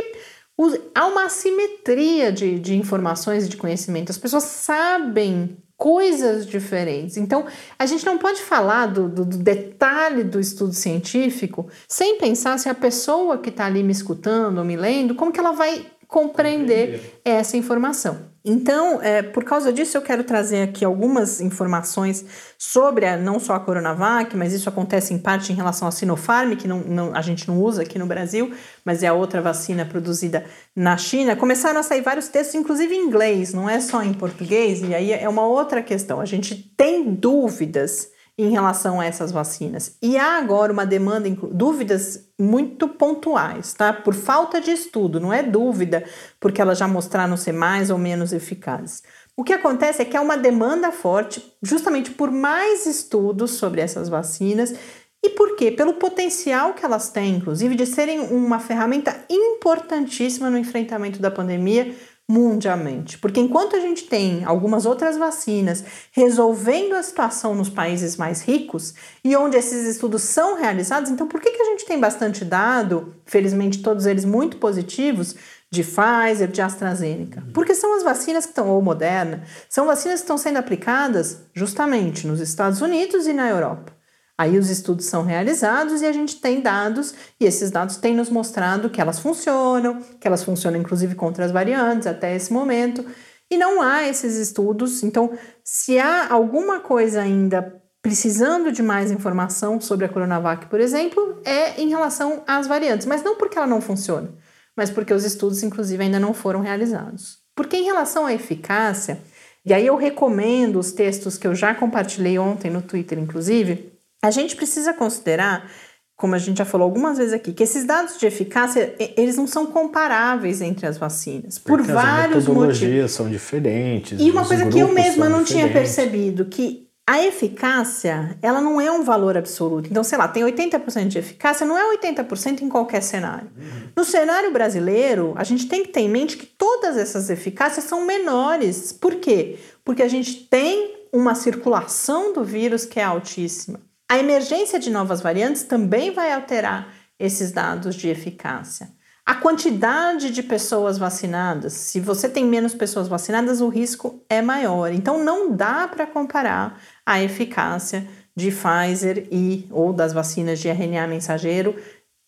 [0.94, 4.10] há uma assimetria de, de informações e de conhecimento.
[4.10, 7.16] As pessoas sabem coisas diferentes.
[7.16, 7.44] Então,
[7.78, 12.68] a gente não pode falar do, do, do detalhe do estudo científico sem pensar se
[12.68, 17.20] a pessoa que está ali me escutando ou me lendo, como que ela vai compreender
[17.24, 18.34] essa informação.
[18.48, 22.24] Então, é, por causa disso, eu quero trazer aqui algumas informações
[22.56, 26.54] sobre a, não só a Coronavac, mas isso acontece em parte em relação à Sinopharm,
[26.54, 28.52] que não, não, a gente não usa aqui no Brasil,
[28.84, 30.44] mas é a outra vacina produzida
[30.76, 31.34] na China.
[31.34, 35.12] Começaram a sair vários textos, inclusive em inglês, não é só em português, e aí
[35.12, 36.20] é uma outra questão.
[36.20, 39.96] A gente tem dúvidas em relação a essas vacinas.
[40.02, 43.92] E há agora uma demanda, dúvidas muito pontuais, tá?
[43.92, 46.04] Por falta de estudo, não é dúvida
[46.38, 49.02] porque elas já mostraram ser mais ou menos eficazes.
[49.34, 54.08] O que acontece é que há uma demanda forte, justamente por mais estudos sobre essas
[54.08, 54.74] vacinas.
[55.22, 55.70] E por quê?
[55.70, 61.94] Pelo potencial que elas têm, inclusive, de serem uma ferramenta importantíssima no enfrentamento da pandemia
[62.28, 63.18] mundialmente.
[63.18, 68.94] Porque enquanto a gente tem algumas outras vacinas resolvendo a situação nos países mais ricos
[69.22, 73.14] e onde esses estudos são realizados, então por que, que a gente tem bastante dado,
[73.24, 75.36] felizmente todos eles muito positivos,
[75.70, 77.44] de Pfizer, de AstraZeneca?
[77.54, 82.26] Porque são as vacinas que estão, ou Moderna, são vacinas que estão sendo aplicadas justamente
[82.26, 83.95] nos Estados Unidos e na Europa.
[84.38, 88.28] Aí os estudos são realizados e a gente tem dados, e esses dados têm nos
[88.28, 93.04] mostrado que elas funcionam, que elas funcionam inclusive contra as variantes até esse momento,
[93.50, 95.02] e não há esses estudos.
[95.02, 95.32] Então,
[95.64, 101.80] se há alguma coisa ainda precisando de mais informação sobre a Coronavac, por exemplo, é
[101.80, 104.32] em relação às variantes, mas não porque ela não funciona,
[104.76, 107.38] mas porque os estudos, inclusive, ainda não foram realizados.
[107.56, 109.18] Porque em relação à eficácia,
[109.64, 113.95] e aí eu recomendo os textos que eu já compartilhei ontem no Twitter, inclusive,
[114.26, 115.70] a gente precisa considerar,
[116.16, 119.46] como a gente já falou algumas vezes aqui, que esses dados de eficácia, eles não
[119.46, 123.12] são comparáveis entre as vacinas, por Porque vários as metodologias motivos.
[123.12, 124.20] são diferentes.
[124.20, 128.90] E uma coisa que eu mesma não tinha percebido, que a eficácia, ela não é
[128.90, 129.88] um valor absoluto.
[129.88, 133.48] Então, sei lá, tem 80% de eficácia, não é 80% em qualquer cenário.
[133.94, 138.04] No cenário brasileiro, a gente tem que ter em mente que todas essas eficácias são
[138.04, 138.92] menores.
[138.92, 139.56] Por quê?
[139.84, 143.80] Porque a gente tem uma circulação do vírus que é altíssima.
[144.08, 148.88] A emergência de novas variantes também vai alterar esses dados de eficácia.
[149.24, 154.92] A quantidade de pessoas vacinadas, se você tem menos pessoas vacinadas, o risco é maior.
[154.92, 161.08] Então não dá para comparar a eficácia de Pfizer e ou das vacinas de RNA
[161.08, 161.74] mensageiro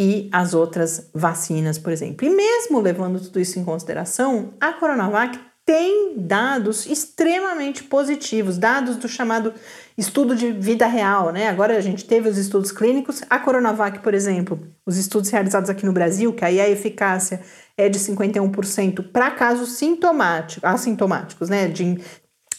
[0.01, 2.27] e as outras vacinas, por exemplo.
[2.27, 9.07] E mesmo levando tudo isso em consideração, a Coronavac tem dados extremamente positivos, dados do
[9.07, 9.53] chamado
[9.98, 11.48] estudo de vida real, né?
[11.48, 15.84] Agora a gente teve os estudos clínicos, a Coronavac, por exemplo, os estudos realizados aqui
[15.84, 17.40] no Brasil, que aí a eficácia
[17.76, 21.66] é de 51% para casos sintomáticos, assintomáticos, né?
[21.66, 21.98] De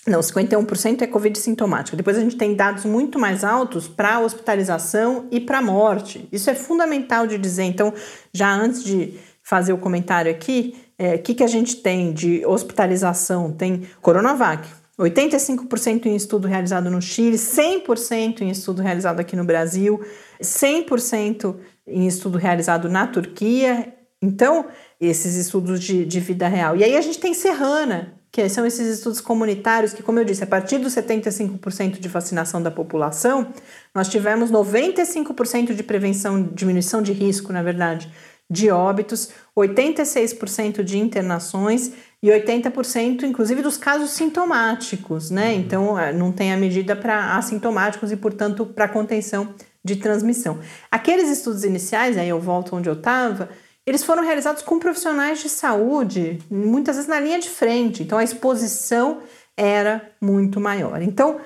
[0.06, 1.96] não, 51% é Covid sintomática.
[1.96, 6.28] Depois a gente tem dados muito mais altos para hospitalização e para morte.
[6.32, 7.64] Isso é fundamental de dizer.
[7.64, 7.94] Então,
[8.34, 12.46] já antes de fazer o comentário aqui, o é, que, que a gente tem de
[12.46, 13.52] hospitalização?
[13.52, 14.68] Tem Coronavac,
[15.06, 20.02] 85% em estudo realizado no Chile, 100% em estudo realizado aqui no Brasil,
[20.42, 21.56] 100%
[21.88, 23.94] em estudo realizado na Turquia.
[24.22, 24.66] Então,
[25.00, 26.76] esses estudos de, de vida real.
[26.76, 30.44] E aí a gente tem Serrana, que são esses estudos comunitários que, como eu disse,
[30.44, 33.52] a partir dos 75% de vacinação da população,
[33.96, 38.12] nós tivemos 95% de prevenção, diminuição de risco, na verdade,
[38.50, 45.54] de óbitos, 86% de internações e 80% inclusive dos casos sintomáticos, né?
[45.54, 50.60] Então não tem a medida para assintomáticos e, portanto, para contenção de transmissão.
[50.92, 53.50] Aqueles estudos iniciais, aí eu volto onde eu estava,
[53.86, 58.24] eles foram realizados com profissionais de saúde, muitas vezes na linha de frente, então a
[58.24, 59.22] exposição
[59.56, 61.02] era muito maior.
[61.02, 61.40] Então,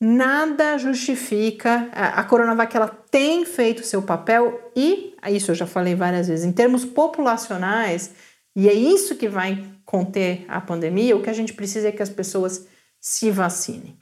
[0.00, 5.94] nada justifica a, a Coronavac ela tem feito seu papel e isso eu já falei
[5.94, 8.10] várias vezes em termos populacionais
[8.56, 11.16] e é isso que vai conter a pandemia.
[11.16, 12.66] O que a gente precisa é que as pessoas
[13.00, 13.96] se vacinem.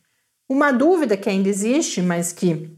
[0.48, 2.70] Uma dúvida que ainda existe, mas que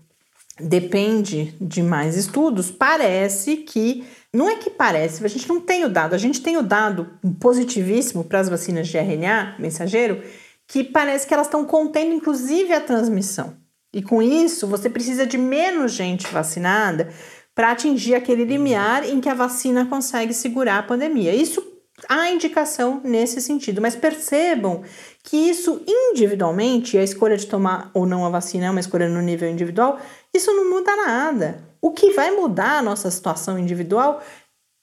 [0.60, 5.88] depende de mais estudos, parece que não é que parece, a gente não tem o
[5.88, 7.08] dado, a gente tem o dado
[7.40, 10.22] positivíssimo para as vacinas de RNA mensageiro
[10.66, 13.56] que parece que elas estão contendo inclusive a transmissão.
[13.92, 17.12] E com isso, você precisa de menos gente vacinada
[17.54, 21.34] para atingir aquele limiar em que a vacina consegue segurar a pandemia.
[21.34, 21.62] Isso
[22.08, 24.82] há indicação nesse sentido, mas percebam
[25.22, 29.22] que isso individualmente, a escolha de tomar ou não a vacina é uma escolha no
[29.22, 29.98] nível individual,
[30.32, 31.62] isso não muda nada.
[31.80, 34.22] O que vai mudar a nossa situação individual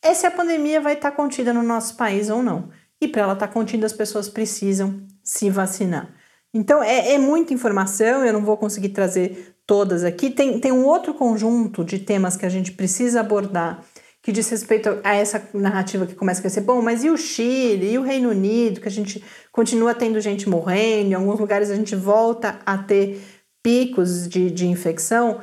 [0.04, 2.70] é se a pandemia vai estar contida no nosso país ou não.
[3.00, 6.14] E para ela estar contida, as pessoas precisam se vacinar.
[6.54, 10.30] Então, é, é, muita informação, eu não vou conseguir trazer todas aqui.
[10.30, 13.82] Tem, tem um outro conjunto de temas que a gente precisa abordar
[14.22, 17.94] que diz respeito a essa narrativa que começa a ser bom, mas e o Chile,
[17.94, 21.76] e o Reino Unido, que a gente continua tendo gente morrendo, em alguns lugares a
[21.76, 23.24] gente volta a ter
[23.64, 25.40] picos de, de infecção.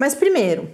[0.00, 0.70] Mas, primeiro,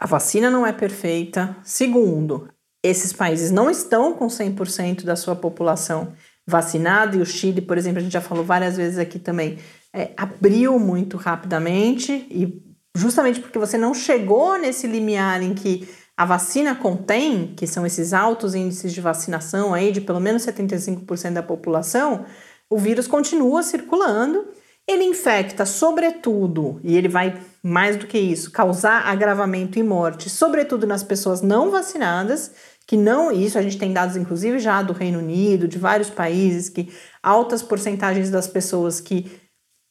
[0.00, 1.54] a vacina não é perfeita.
[1.62, 2.48] Segundo,
[2.82, 6.14] esses países não estão com 100% da sua população
[6.46, 9.58] vacinada, e o Chile, por exemplo, a gente já falou várias vezes aqui também,
[9.96, 12.62] é, abriu muito rapidamente, e
[12.94, 18.12] justamente porque você não chegou nesse limiar em que a vacina contém, que são esses
[18.12, 22.24] altos índices de vacinação aí de pelo menos 75% da população,
[22.68, 24.46] o vírus continua circulando,
[24.88, 30.86] ele infecta, sobretudo, e ele vai mais do que isso, causar agravamento e morte, sobretudo
[30.86, 32.52] nas pessoas não vacinadas,
[32.86, 36.68] que não, isso a gente tem dados inclusive já do Reino Unido, de vários países,
[36.68, 39.30] que altas porcentagens das pessoas que,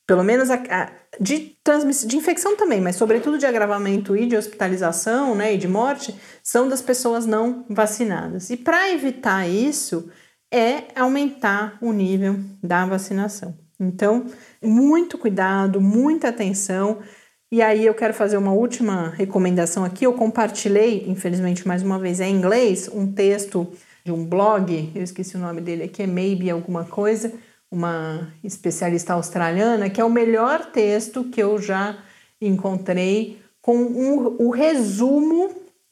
[0.08, 1.58] pelo menos a, a, de,
[2.06, 6.70] de infecção também, mas sobretudo de agravamento e de hospitalização né, e de morte, são
[6.70, 8.50] das pessoas não vacinadas.
[8.50, 10.10] E para evitar isso,
[10.52, 13.58] é aumentar o nível da vacinação.
[13.80, 14.26] Então,
[14.64, 17.00] muito cuidado, muita atenção.
[17.52, 20.06] E aí eu quero fazer uma última recomendação aqui.
[20.06, 23.68] Eu compartilhei, infelizmente mais uma vez é em inglês, um texto
[24.04, 27.34] de um blog, eu esqueci o nome dele aqui, é Maybe alguma coisa,
[27.72, 31.98] uma especialista australiana, que é o melhor texto que eu já
[32.42, 35.50] encontrei com um, o resumo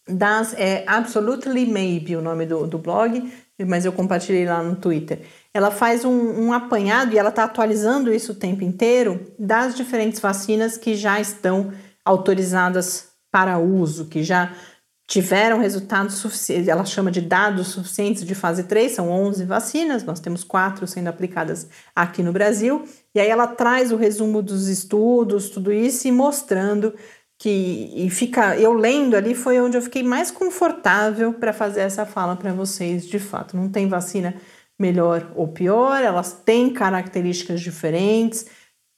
[0.07, 0.53] das.
[0.53, 3.32] É Absolutely Maybe o nome do, do blog,
[3.65, 5.21] mas eu compartilhei lá no Twitter.
[5.53, 10.19] Ela faz um, um apanhado e ela está atualizando isso o tempo inteiro das diferentes
[10.19, 11.74] vacinas que já estão
[12.05, 14.53] autorizadas para uso, que já
[15.08, 20.20] tiveram resultados suficientes, ela chama de dados suficientes de fase 3, são 11 vacinas, nós
[20.20, 22.84] temos quatro sendo aplicadas aqui no Brasil,
[23.14, 26.93] e aí ela traz o resumo dos estudos, tudo isso, e mostrando
[27.38, 32.06] que e fica, eu lendo ali foi onde eu fiquei mais confortável para fazer essa
[32.06, 33.58] fala para vocês, de fato.
[33.58, 34.34] Não tem vacina
[34.80, 38.45] melhor ou pior, elas têm características diferentes.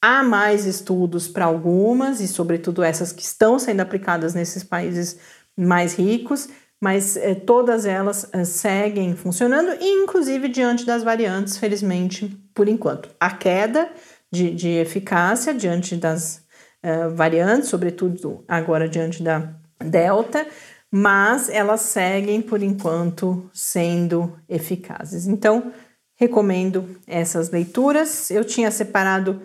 [0.02, 5.18] Há mais estudos para algumas e sobretudo essas que estão sendo aplicadas nesses países
[5.58, 6.50] mais ricos,
[6.82, 13.10] mas eh, todas elas eh, seguem funcionando, inclusive diante das variantes, felizmente, por enquanto.
[13.20, 13.90] A queda
[14.32, 16.44] de, de eficácia diante das
[16.84, 20.46] uh, variantes, sobretudo agora diante da Delta,
[20.92, 25.28] mas elas seguem por enquanto sendo eficazes.
[25.28, 25.72] Então,
[26.16, 28.30] recomendo essas leituras.
[28.32, 29.42] Eu tinha separado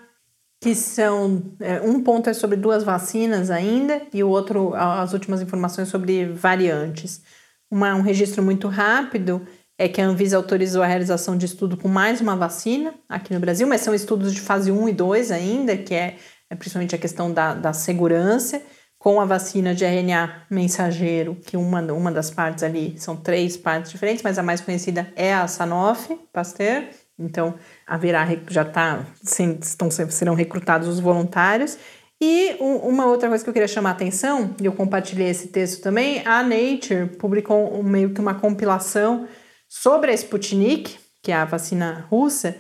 [0.61, 5.41] que são é, um ponto é sobre duas vacinas ainda e o outro as últimas
[5.41, 7.23] informações sobre variantes.
[7.71, 9.47] Uma, um registro muito rápido
[9.79, 13.41] é que a Anvisa autorizou a realização de estudo com mais uma vacina aqui no
[13.41, 16.17] Brasil, mas são estudos de fase 1 e 2 ainda, que é,
[16.51, 18.61] é principalmente a questão da, da segurança,
[18.99, 23.91] com a vacina de RNA mensageiro, que uma, uma das partes ali são três partes
[23.91, 26.85] diferentes, mas a mais conhecida é a Sanofi Pasteur,
[27.21, 27.55] então,
[27.87, 31.79] haverá, já tá, estão, serão recrutados os voluntários.
[32.23, 35.83] E uma outra coisa que eu queria chamar a atenção, e eu compartilhei esse texto
[35.83, 39.27] também, a Nature publicou meio que uma compilação
[39.67, 42.57] sobre a Sputnik, que é a vacina russa,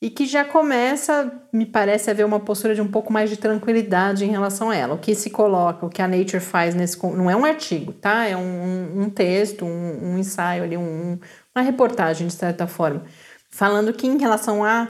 [0.00, 3.36] e que já começa, me parece, a haver uma postura de um pouco mais de
[3.36, 4.94] tranquilidade em relação a ela.
[4.94, 7.00] O que se coloca, o que a Nature faz nesse.
[7.06, 8.26] Não é um artigo, tá?
[8.26, 11.18] É um, um texto, um, um ensaio ali, um,
[11.54, 13.04] uma reportagem, de certa forma
[13.52, 14.88] falando que em relação à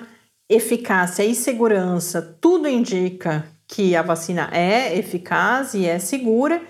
[0.48, 6.62] eficácia e segurança, tudo indica que a vacina é eficaz e é segura,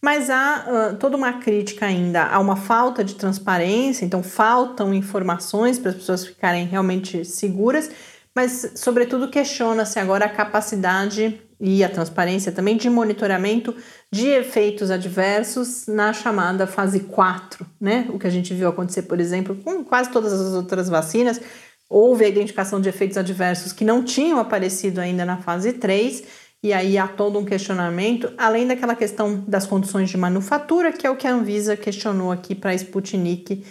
[0.00, 5.78] mas há uh, toda uma crítica ainda a uma falta de transparência, então faltam informações
[5.78, 7.90] para as pessoas ficarem realmente seguras,
[8.34, 13.74] mas, sobretudo, questiona-se agora a capacidade e a transparência também de monitoramento
[14.12, 18.06] de efeitos adversos na chamada fase 4, né?
[18.10, 21.40] O que a gente viu acontecer, por exemplo, com quase todas as outras vacinas,
[21.88, 26.24] houve a identificação de efeitos adversos que não tinham aparecido ainda na fase 3,
[26.62, 31.10] e aí há todo um questionamento, além daquela questão das condições de manufatura, que é
[31.10, 33.64] o que a Anvisa questionou aqui para a Sputnik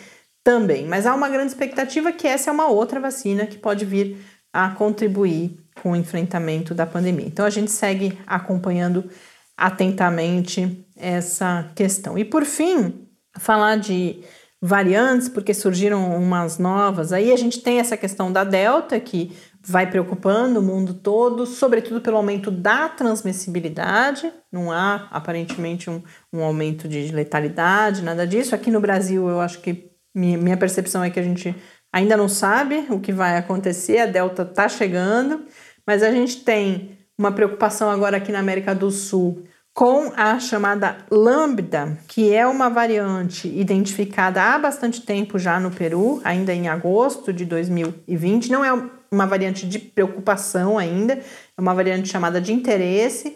[0.44, 0.88] também.
[0.88, 4.18] Mas há uma grande expectativa que essa é uma outra vacina que pode vir
[4.52, 7.26] a contribuir com o enfrentamento da pandemia.
[7.26, 9.10] Então a gente segue acompanhando
[9.58, 12.18] atentamente essa questão.
[12.18, 13.08] E por fim,
[13.38, 14.24] falar de
[14.62, 17.12] variantes, porque surgiram umas novas.
[17.12, 22.00] Aí a gente tem essa questão da Delta, que vai preocupando o mundo todo, sobretudo
[22.00, 24.32] pelo aumento da transmissibilidade.
[24.52, 26.02] Não há aparentemente um,
[26.32, 28.56] um aumento de letalidade, nada disso.
[28.56, 31.54] Aqui no Brasil, eu acho que minha percepção é que a gente
[31.92, 35.46] ainda não sabe o que vai acontecer, a Delta está chegando,
[35.88, 40.98] mas a gente tem uma preocupação agora aqui na América do Sul com a chamada
[41.10, 47.34] Lambda, que é uma variante identificada há bastante tempo já no Peru, ainda em agosto
[47.34, 48.52] de 2020.
[48.52, 48.72] Não é
[49.12, 53.36] uma variante de preocupação ainda, é uma variante chamada de interesse,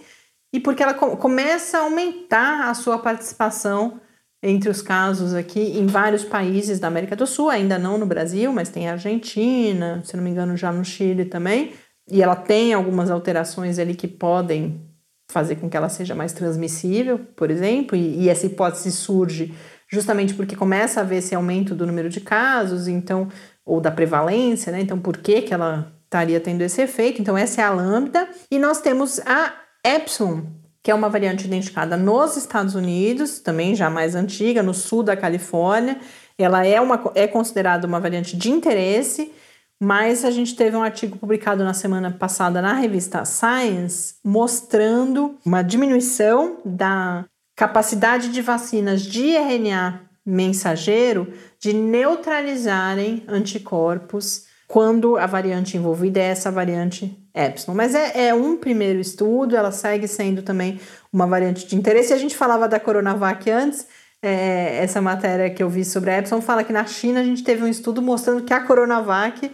[0.54, 4.00] e porque ela começa a aumentar a sua participação
[4.42, 8.54] entre os casos aqui em vários países da América do Sul, ainda não no Brasil,
[8.54, 11.74] mas tem a Argentina, se não me engano, já no Chile também.
[12.10, 14.82] E ela tem algumas alterações ali que podem
[15.30, 19.54] fazer com que ela seja mais transmissível, por exemplo, e, e essa hipótese surge
[19.90, 23.28] justamente porque começa a haver esse aumento do número de casos, então,
[23.66, 24.82] ou da prevalência, né?
[24.82, 27.22] Então, por que, que ela estaria tendo esse efeito?
[27.22, 28.28] Então, essa é a lambda.
[28.50, 29.54] E nós temos a
[29.84, 30.42] epsilon,
[30.82, 35.16] que é uma variante identificada nos Estados Unidos, também já mais antiga, no sul da
[35.18, 36.00] Califórnia.
[36.38, 39.32] Ela é, uma, é considerada uma variante de interesse,
[39.80, 45.62] mas a gente teve um artigo publicado na semana passada na revista Science mostrando uma
[45.62, 47.26] diminuição da
[47.56, 56.52] capacidade de vacinas de RNA mensageiro de neutralizarem anticorpos quando a variante envolvida é essa
[56.52, 57.76] variante epsilon.
[57.76, 60.80] Mas é, é, um primeiro estudo, ela segue sendo também
[61.12, 62.12] uma variante de interesse.
[62.12, 63.88] A gente falava da Coronavac antes,
[64.22, 67.44] é, essa matéria que eu vi sobre a epsilon fala que na China a gente
[67.44, 69.50] teve um estudo mostrando que a Coronavac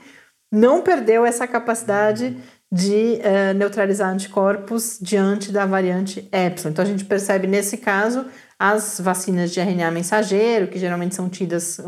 [0.53, 2.37] não perdeu essa capacidade
[2.71, 6.71] de uh, neutralizar anticorpos diante da variante epsilon.
[6.71, 8.27] Então a gente percebe nesse caso
[8.59, 11.79] as vacinas de RNA mensageiro, que geralmente são tidas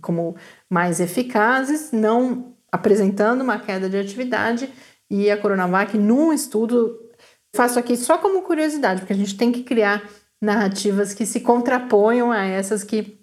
[0.00, 0.36] como
[0.68, 4.68] mais eficazes, não apresentando uma queda de atividade
[5.08, 6.98] e a Coronavac num estudo
[7.54, 10.02] faço aqui só como curiosidade, porque a gente tem que criar
[10.40, 13.20] narrativas que se contraponham a essas que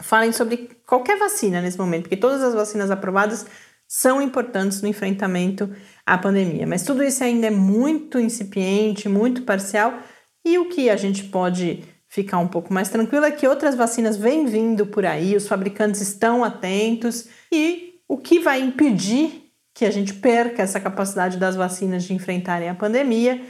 [0.00, 3.46] falem sobre qualquer vacina nesse momento, porque todas as vacinas aprovadas
[3.88, 5.70] são importantes no enfrentamento
[6.04, 6.66] à pandemia.
[6.66, 9.98] Mas tudo isso ainda é muito incipiente, muito parcial,
[10.44, 14.16] e o que a gente pode ficar um pouco mais tranquilo é que outras vacinas
[14.16, 19.90] vêm vindo por aí, os fabricantes estão atentos e o que vai impedir que a
[19.90, 23.42] gente perca essa capacidade das vacinas de enfrentarem a pandemia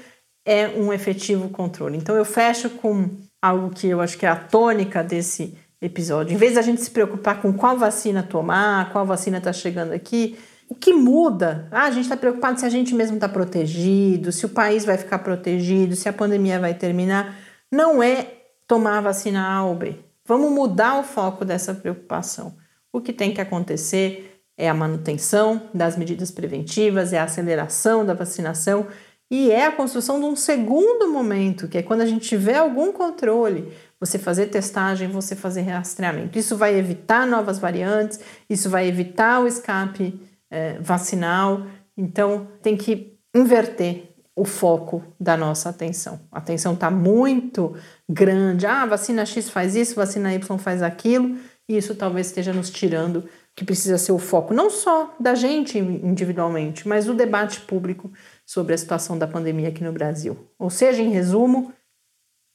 [0.44, 1.96] é um efetivo controle.
[1.96, 3.10] Então eu fecho com
[3.40, 6.34] algo que eu acho que é a tônica desse episódio.
[6.34, 10.38] Em vez da gente se preocupar com qual vacina tomar, qual vacina está chegando aqui,
[10.68, 11.68] o que muda?
[11.70, 14.96] Ah, a gente está preocupado se a gente mesmo está protegido, se o país vai
[14.96, 17.38] ficar protegido, se a pandemia vai terminar.
[17.70, 18.26] Não é
[18.66, 19.96] tomar a vacina A ou B.
[20.26, 22.56] Vamos mudar o foco dessa preocupação.
[22.92, 28.14] O que tem que acontecer é a manutenção das medidas preventivas, é a aceleração da
[28.14, 28.86] vacinação
[29.30, 32.92] e é a construção de um segundo momento, que é quando a gente tiver algum
[32.92, 36.38] controle, você fazer testagem, você fazer rastreamento.
[36.38, 40.20] Isso vai evitar novas variantes, isso vai evitar o escape
[40.50, 41.66] é, vacinal.
[41.96, 46.20] Então, tem que inverter o foco da nossa atenção.
[46.30, 47.74] A atenção está muito
[48.08, 48.66] grande.
[48.66, 51.38] Ah, vacina X faz isso, vacina Y faz aquilo.
[51.68, 53.24] E isso talvez esteja nos tirando
[53.56, 58.12] que precisa ser o foco não só da gente individualmente, mas do debate público
[58.44, 60.36] sobre a situação da pandemia aqui no Brasil.
[60.58, 61.72] Ou seja, em resumo,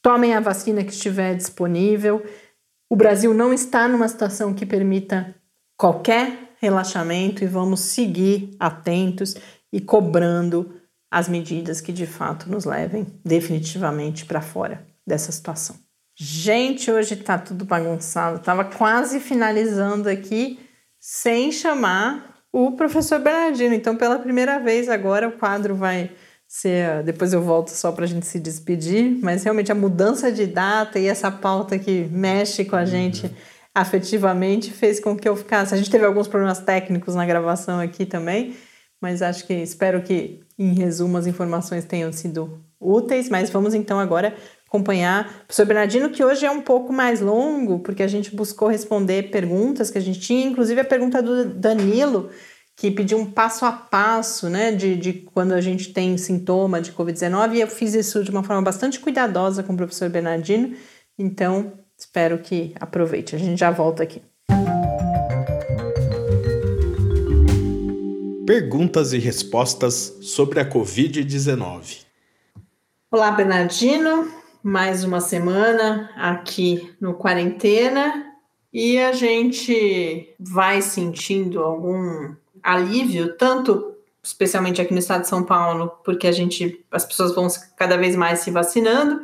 [0.02, 2.26] tomem a vacina que estiver disponível.
[2.90, 5.36] O Brasil não está numa situação que permita
[5.78, 9.36] qualquer relaxamento e vamos seguir atentos
[9.72, 10.76] e cobrando
[11.10, 15.76] as medidas que de fato nos levem definitivamente para fora dessa situação.
[16.16, 18.40] Gente, hoje tá tudo bagunçado.
[18.40, 20.60] Tava quase finalizando aqui
[21.00, 23.74] sem chamar o professor Bernardino.
[23.74, 26.12] Então, pela primeira vez agora, o quadro vai
[26.52, 27.02] ser.
[27.04, 31.00] Depois eu volto só para a gente se despedir, mas realmente a mudança de data
[31.00, 33.32] e essa pauta que mexe com a gente uhum.
[33.74, 35.74] afetivamente fez com que eu ficasse.
[35.74, 38.54] A gente teve alguns problemas técnicos na gravação aqui também,
[39.00, 43.30] mas acho que espero que, em resumo, as informações tenham sido úteis.
[43.30, 44.36] Mas vamos então agora
[44.68, 45.44] acompanhar.
[45.44, 49.32] O professor Bernardino, que hoje é um pouco mais longo, porque a gente buscou responder
[49.32, 52.30] perguntas que a gente tinha, inclusive a pergunta do Danilo,
[52.82, 56.92] que pediu um passo a passo, né, de, de quando a gente tem sintoma de
[56.92, 60.76] Covid-19, e eu fiz isso de uma forma bastante cuidadosa com o professor Bernardino,
[61.16, 63.36] então espero que aproveite.
[63.36, 64.24] A gente já volta aqui.
[68.48, 72.04] Perguntas e respostas sobre a Covid-19.
[73.12, 74.28] Olá, Bernardino
[74.64, 78.26] mais uma semana aqui no quarentena
[78.74, 85.92] e a gente vai sentindo algum alívio, tanto especialmente aqui no estado de São Paulo,
[86.04, 89.22] porque a gente as pessoas vão cada vez mais se vacinando,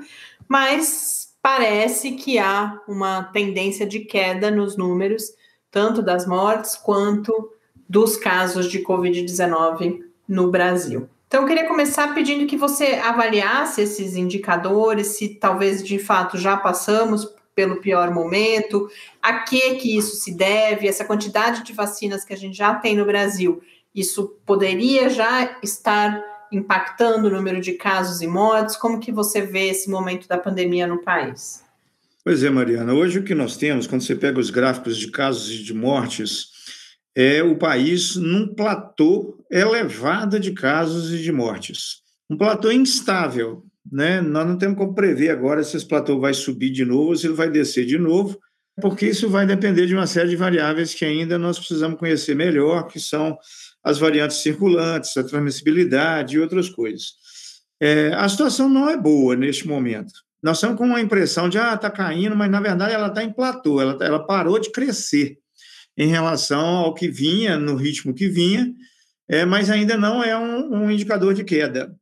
[0.48, 5.24] mas parece que há uma tendência de queda nos números,
[5.70, 7.52] tanto das mortes quanto
[7.88, 11.08] dos casos de COVID-19 no Brasil.
[11.28, 16.56] Então, eu queria começar pedindo que você avaliasse esses indicadores, se talvez de fato já
[16.56, 17.28] passamos
[17.58, 18.88] pelo pior momento,
[19.20, 22.96] a que que isso se deve, essa quantidade de vacinas que a gente já tem
[22.96, 23.64] no Brasil,
[23.96, 28.78] isso poderia já estar impactando o número de casos e mortes?
[28.78, 31.64] Como que você vê esse momento da pandemia no país?
[32.24, 32.94] Pois é, Mariana.
[32.94, 36.52] Hoje o que nós temos, quando você pega os gráficos de casos e de mortes,
[37.16, 42.04] é o país num platô elevado de casos e de mortes.
[42.30, 44.22] Um platô instável, né?
[44.22, 47.28] Nós não temos como prever agora se esse platô vai subir de novo ou se
[47.28, 48.40] ele vai descer de novo,
[48.82, 52.88] porque isso vai depender de uma série de variáveis que ainda nós precisamos conhecer melhor,
[52.88, 53.38] que são
[53.84, 57.14] as variantes circulantes, a transmissibilidade e outras coisas.
[57.80, 60.14] É, a situação não é boa neste momento.
[60.42, 63.32] Nós estamos com uma impressão de, ah, está caindo, mas na verdade ela está em
[63.32, 65.38] platô, ela, ela parou de crescer
[65.98, 68.72] em relação ao que vinha, no ritmo que vinha,
[69.28, 71.96] é, mas ainda não é um, um indicador de queda.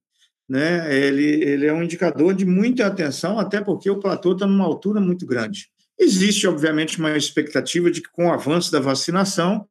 [0.48, 0.96] Né?
[0.96, 5.02] Ele, ele é um indicador de muita atenção, até porque o platô está numa altura
[5.02, 5.70] muito grande.
[6.00, 9.68] Existe, obviamente, uma expectativa de que, com o avanço da vacinação,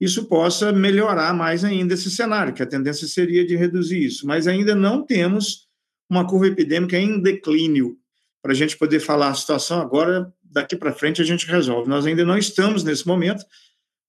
[0.00, 4.46] isso possa melhorar mais ainda esse cenário, que a tendência seria de reduzir isso, mas
[4.46, 5.66] ainda não temos
[6.08, 7.96] uma curva epidêmica em declínio
[8.40, 11.88] para a gente poder falar a situação agora daqui para frente a gente resolve.
[11.88, 13.44] Nós ainda não estamos nesse momento,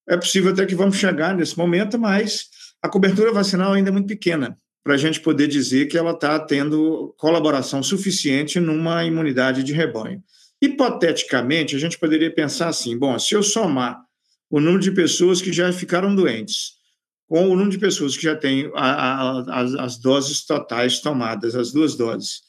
[0.07, 2.47] é possível até que vamos chegar nesse momento, mas
[2.81, 6.39] a cobertura vacinal ainda é muito pequena para a gente poder dizer que ela está
[6.39, 10.23] tendo colaboração suficiente numa imunidade de rebanho.
[10.61, 14.01] Hipoteticamente, a gente poderia pensar assim: bom, se eu somar
[14.49, 16.79] o número de pessoas que já ficaram doentes
[17.27, 21.55] com o número de pessoas que já têm a, a, as, as doses totais tomadas,
[21.55, 22.41] as duas doses,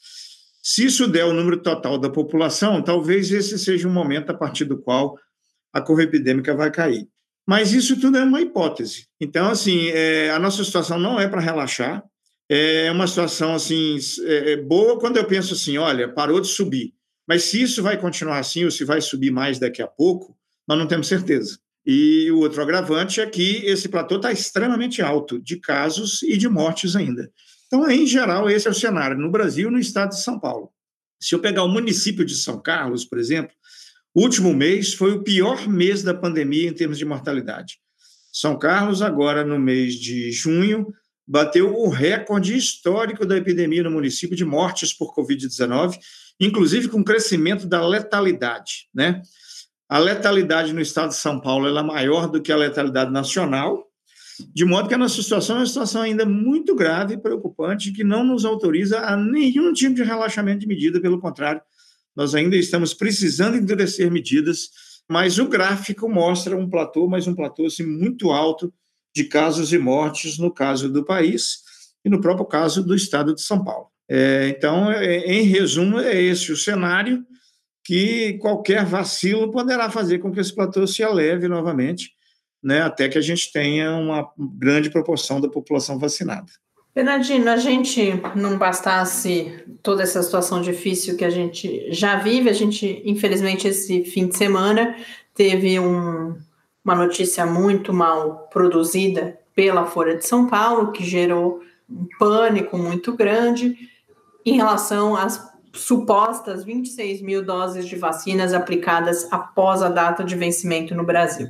[0.61, 4.65] se isso der o número total da população, talvez esse seja um momento a partir
[4.65, 5.17] do qual
[5.73, 7.07] a curva epidêmica vai cair.
[7.47, 9.07] Mas isso tudo é uma hipótese.
[9.19, 12.03] Então, assim, é, a nossa situação não é para relaxar.
[12.53, 16.93] É uma situação assim é, é, boa quando eu penso assim, olha, parou de subir.
[17.25, 20.37] Mas se isso vai continuar assim ou se vai subir mais daqui a pouco,
[20.67, 21.57] nós não temos certeza.
[21.85, 26.49] E o outro agravante é que esse platô está extremamente alto de casos e de
[26.49, 27.31] mortes ainda.
[27.67, 30.73] Então, em geral, esse é o cenário no Brasil e no estado de São Paulo.
[31.21, 33.55] Se eu pegar o município de São Carlos, por exemplo,
[34.13, 37.77] o último mês foi o pior mês da pandemia em termos de mortalidade.
[38.29, 40.93] São Carlos, agora no mês de junho,
[41.27, 45.97] bateu o recorde histórico da epidemia no município de mortes por Covid-19,
[46.39, 48.89] inclusive com crescimento da letalidade.
[48.93, 49.21] Né?
[49.87, 53.87] A letalidade no estado de São Paulo é maior do que a letalidade nacional,
[54.53, 58.03] de modo que a nossa situação é uma situação ainda muito grave e preocupante, que
[58.03, 61.61] não nos autoriza a nenhum tipo de relaxamento de medida, pelo contrário,
[62.15, 64.69] nós ainda estamos precisando endurecer medidas,
[65.09, 68.73] mas o gráfico mostra um platô, mas um platô assim, muito alto
[69.15, 71.59] de casos e mortes no caso do país
[72.03, 73.87] e no próprio caso do estado de São Paulo.
[74.09, 77.25] É, então, é, em resumo, é esse o cenário
[77.83, 82.11] que qualquer vacilo poderá fazer com que esse platô se eleve novamente
[82.63, 86.51] né, até que a gente tenha uma grande proporção da população vacinada.
[86.93, 92.53] Bernardino, a gente não bastasse toda essa situação difícil que a gente já vive, a
[92.53, 94.95] gente, infelizmente, esse fim de semana
[95.33, 96.35] teve um,
[96.83, 103.13] uma notícia muito mal produzida pela Folha de São Paulo, que gerou um pânico muito
[103.13, 103.77] grande
[104.45, 110.95] em relação às supostas 26 mil doses de vacinas aplicadas após a data de vencimento
[110.95, 111.49] no Brasil.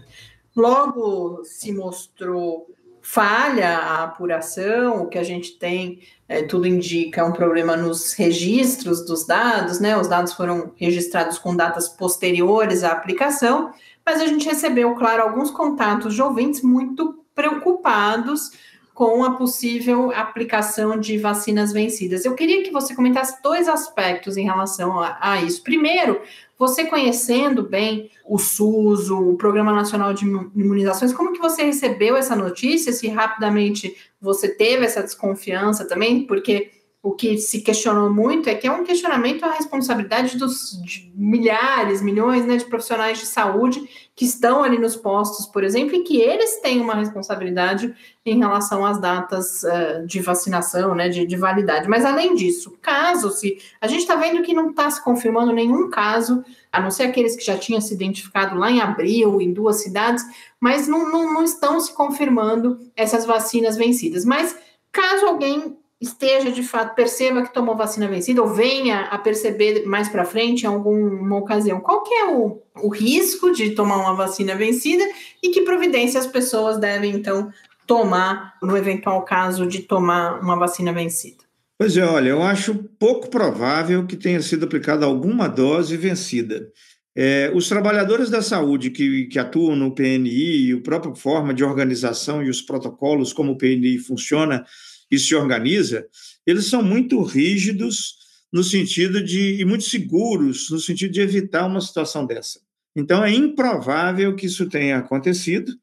[0.56, 2.68] Logo se mostrou
[3.02, 9.04] falha a apuração, o que a gente tem, é, tudo indica um problema nos registros
[9.06, 9.98] dos dados, né?
[9.98, 13.74] Os dados foram registrados com datas posteriores à aplicação,
[14.06, 18.52] mas a gente recebeu, claro, alguns contatos de ouvintes muito preocupados
[18.94, 22.26] com a possível aplicação de vacinas vencidas.
[22.26, 25.64] Eu queria que você comentasse dois aspectos em relação a, a isso.
[25.64, 26.22] Primeiro,
[26.58, 32.36] você conhecendo bem o SUS, o Programa Nacional de Imunizações, como que você recebeu essa
[32.36, 32.92] notícia?
[32.92, 36.70] Se rapidamente você teve essa desconfiança também, porque
[37.04, 40.80] o que se questionou muito é que é um questionamento à responsabilidade dos
[41.16, 43.82] milhares, milhões né, de profissionais de saúde
[44.16, 47.92] que estão ali nos postos, por exemplo, e que eles têm uma responsabilidade
[48.24, 51.90] em relação às datas uh, de vacinação, né, de, de, validade.
[51.90, 55.90] Mas além disso, caso se a gente está vendo que não está se confirmando nenhum
[55.90, 59.82] caso, a não ser aqueles que já tinham se identificado lá em abril em duas
[59.82, 60.24] cidades,
[60.60, 64.24] mas não, não, não estão se confirmando essas vacinas vencidas.
[64.24, 64.56] Mas
[64.92, 70.10] caso alguém esteja de fato, perceba que tomou vacina vencida, ou venha a perceber mais
[70.10, 74.56] para frente em alguma ocasião, qual que é o, o risco de tomar uma vacina
[74.56, 75.04] vencida
[75.44, 77.54] e que providência as pessoas devem então
[77.86, 81.44] tomar no eventual caso de tomar uma vacina vencida?
[81.78, 86.68] Pois é, olha, eu acho pouco provável que tenha sido aplicada alguma dose vencida.
[87.16, 91.64] É, os trabalhadores da saúde que, que atuam no PNI, e a própria forma de
[91.64, 94.64] organização e os protocolos, como o PNI funciona
[95.12, 96.08] e se organiza,
[96.48, 98.16] eles são muito rígidos
[98.52, 102.60] no sentido de, e muito seguros no sentido de evitar uma situação dessa.
[102.96, 105.74] Então, é improvável que isso tenha acontecido,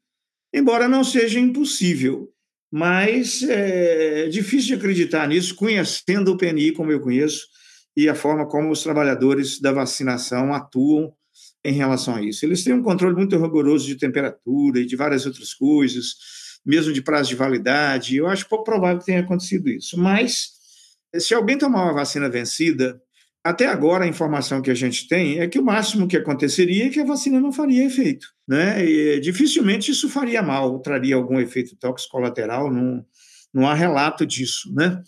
[0.53, 2.31] embora não seja impossível.
[2.71, 7.47] Mas é difícil de acreditar nisso, conhecendo o PNI como eu conheço
[7.97, 11.11] e a forma como os trabalhadores da vacinação atuam
[11.65, 12.45] em relação a isso.
[12.45, 16.15] Eles têm um controle muito rigoroso de temperatura e de várias outras coisas,
[16.65, 18.15] mesmo de prazo de validade.
[18.15, 19.99] Eu acho pouco provável que tenha acontecido isso.
[19.99, 20.51] Mas,
[21.15, 23.01] se alguém tomar uma vacina vencida,
[23.43, 26.89] até agora, a informação que a gente tem é que o máximo que aconteceria é
[26.89, 28.27] que a vacina não faria efeito.
[28.47, 28.85] Né?
[28.85, 33.05] E, dificilmente isso faria mal, traria algum efeito tóxico colateral, não,
[33.53, 34.73] não há relato disso.
[34.73, 35.01] Né?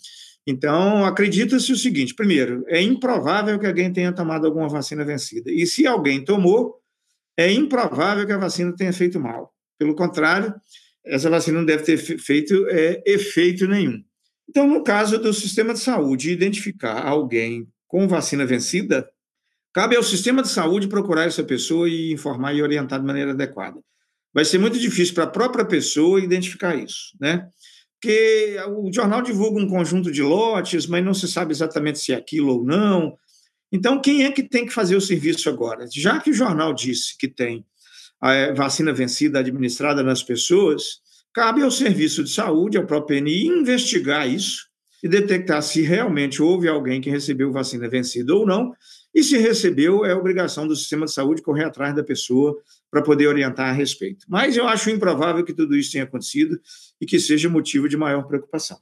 [0.46, 5.50] Então, acredita-se o seguinte: primeiro, é improvável que alguém tenha tomado alguma vacina vencida.
[5.50, 6.80] E se alguém tomou,
[7.36, 9.52] é improvável que a vacina tenha feito mal.
[9.78, 10.54] Pelo contrário,
[11.04, 14.02] essa vacina não deve ter feito é, efeito nenhum.
[14.48, 19.08] Então, no caso do sistema de saúde identificar alguém com vacina vencida,
[19.72, 23.80] cabe ao sistema de saúde procurar essa pessoa e informar e orientar de maneira adequada.
[24.32, 27.48] Vai ser muito difícil para a própria pessoa identificar isso, né?
[28.00, 32.16] Porque o jornal divulga um conjunto de lotes, mas não se sabe exatamente se é
[32.16, 33.16] aquilo ou não.
[33.70, 35.86] Então, quem é que tem que fazer o serviço agora?
[35.90, 37.64] Já que o jornal disse que tem
[38.22, 41.00] a vacina vencida administrada nas pessoas,
[41.34, 44.68] cabe ao serviço de saúde, ao próprio PNI, investigar isso
[45.02, 48.72] e detectar se realmente houve alguém que recebeu vacina vencida ou não,
[49.12, 52.56] e se recebeu, é obrigação do sistema de saúde correr atrás da pessoa
[52.88, 54.24] para poder orientar a respeito.
[54.28, 56.60] Mas eu acho improvável que tudo isso tenha acontecido
[57.00, 58.78] e que seja motivo de maior preocupação.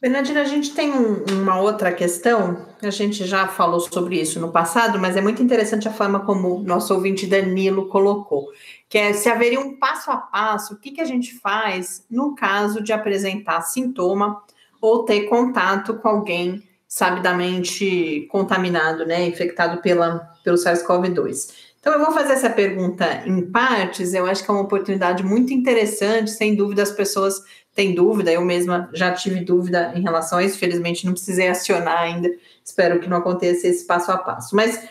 [0.00, 4.52] Bernardina, a gente tem um, uma outra questão, a gente já falou sobre isso no
[4.52, 8.46] passado, mas é muito interessante a forma como nosso ouvinte Danilo colocou,
[8.88, 12.34] que é se haveria um passo a passo, o que, que a gente faz no
[12.34, 14.42] caso de apresentar sintoma
[14.80, 21.66] ou ter contato com alguém sabidamente contaminado, né, infectado pela, pelo SARS-CoV-2.
[21.80, 25.52] Então, eu vou fazer essa pergunta em partes, eu acho que é uma oportunidade muito
[25.52, 27.40] interessante, sem dúvida as pessoas
[27.74, 31.98] têm dúvida, eu mesma já tive dúvida em relação a isso, felizmente não precisei acionar
[31.98, 32.28] ainda,
[32.64, 34.56] espero que não aconteça esse passo a passo.
[34.56, 34.88] Mas,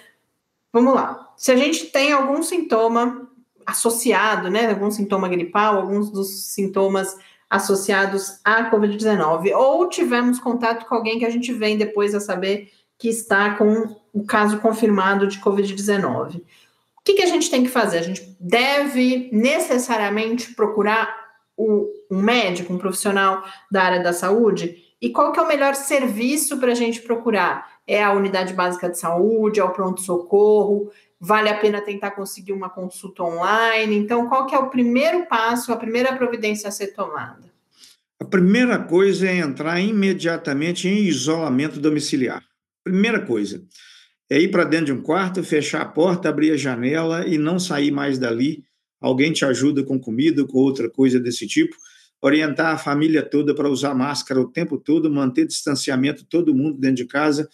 [0.72, 3.25] vamos lá, se a gente tem algum sintoma
[3.66, 7.18] associado, né, algum sintoma gripal, alguns dos sintomas
[7.50, 12.72] associados à Covid-19, ou tivemos contato com alguém que a gente vem depois a saber
[12.98, 16.38] que está com o caso confirmado de Covid-19.
[16.38, 16.42] O
[17.04, 18.00] que, que, a gente tem que fazer?
[18.00, 21.14] A gente deve necessariamente procurar
[21.56, 24.84] o, um médico, um profissional da área da saúde?
[25.02, 27.76] E qual que é o melhor serviço para a gente procurar?
[27.86, 30.90] É a unidade básica de saúde, é o pronto-socorro?
[31.26, 33.96] Vale a pena tentar conseguir uma consulta online.
[33.96, 37.52] Então, qual que é o primeiro passo, a primeira providência a ser tomada?
[38.20, 42.44] A primeira coisa é entrar imediatamente em isolamento domiciliar.
[42.84, 43.64] Primeira coisa
[44.30, 47.60] é ir para dentro de um quarto, fechar a porta, abrir a janela e não
[47.60, 48.64] sair mais dali.
[49.02, 51.76] Alguém te ajuda com comida, com outra coisa desse tipo.
[52.22, 56.98] Orientar a família toda para usar máscara o tempo todo, manter distanciamento todo mundo dentro
[56.98, 57.50] de casa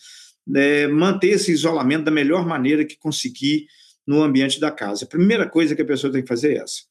[0.56, 3.66] é, manter esse isolamento da melhor maneira que conseguir
[4.06, 5.06] no ambiente da casa.
[5.06, 6.82] A primeira coisa que a pessoa tem que fazer é essa.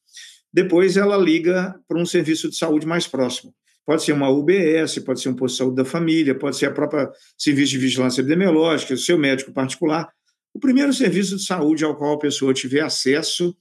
[0.53, 3.55] Depois ela liga para um serviço de saúde mais próximo.
[3.87, 6.73] Pode ser uma UBS, pode ser um posto de saúde da família, pode ser a
[6.73, 10.09] própria serviço de vigilância epidemiológica, o seu médico particular.
[10.53, 13.57] O primeiro serviço de saúde ao qual a pessoa tiver acesso,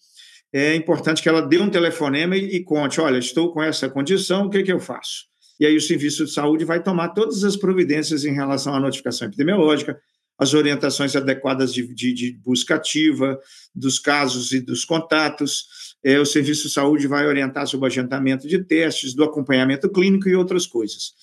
[0.52, 4.46] é importante que ela dê um telefonema e, e conte: olha, estou com essa condição,
[4.46, 5.29] o que, que eu faço?
[5.60, 9.28] E aí o Serviço de Saúde vai tomar todas as providências em relação à notificação
[9.28, 10.00] epidemiológica,
[10.38, 13.38] as orientações adequadas de, de, de busca ativa
[13.76, 15.66] dos casos e dos contatos.
[16.02, 20.30] É, o Serviço de Saúde vai orientar sobre o agendamento de testes, do acompanhamento clínico
[20.30, 21.14] e outras coisas.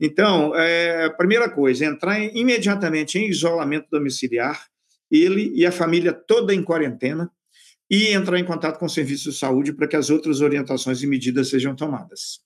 [0.00, 4.66] Então, é, primeira coisa, entrar em, imediatamente em isolamento domiciliar,
[5.10, 7.30] ele e a família toda em quarentena,
[7.90, 11.06] e entrar em contato com o Serviço de Saúde para que as outras orientações e
[11.06, 12.40] medidas sejam tomadas.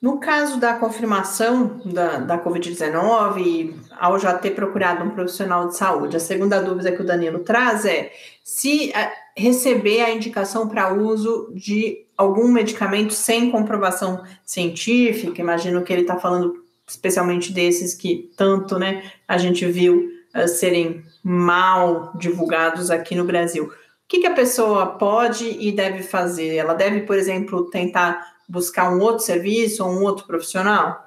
[0.00, 6.16] No caso da confirmação da, da Covid-19, ao já ter procurado um profissional de saúde,
[6.16, 8.12] a segunda dúvida que o Danilo traz é
[8.44, 15.92] se é, receber a indicação para uso de algum medicamento sem comprovação científica, imagino que
[15.92, 22.90] ele está falando especialmente desses que tanto né, a gente viu uh, serem mal divulgados
[22.90, 23.64] aqui no Brasil.
[23.64, 23.70] O
[24.08, 26.56] que, que a pessoa pode e deve fazer?
[26.56, 31.06] Ela deve, por exemplo, tentar buscar um outro serviço ou um outro profissional?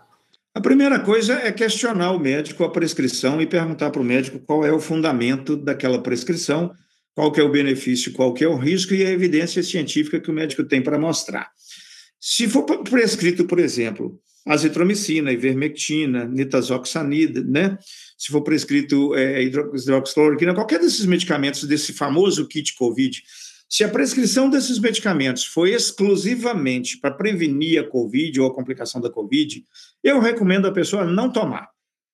[0.54, 4.66] A primeira coisa é questionar o médico a prescrição e perguntar para o médico qual
[4.66, 6.72] é o fundamento daquela prescrição,
[7.16, 10.64] qual é o benefício, qual é o risco e a evidência científica que o médico
[10.64, 11.50] tem para mostrar.
[12.20, 17.78] Se for prescrito, por exemplo, azitromicina, ivermectina, nitazoxanida, né?
[18.18, 23.24] Se for prescrito é, hidroxicloroquina, qualquer desses medicamentos desse famoso kit COVID,
[23.72, 29.10] se a prescrição desses medicamentos foi exclusivamente para prevenir a COVID ou a complicação da
[29.10, 29.64] COVID,
[30.04, 31.70] eu recomendo a pessoa não tomar.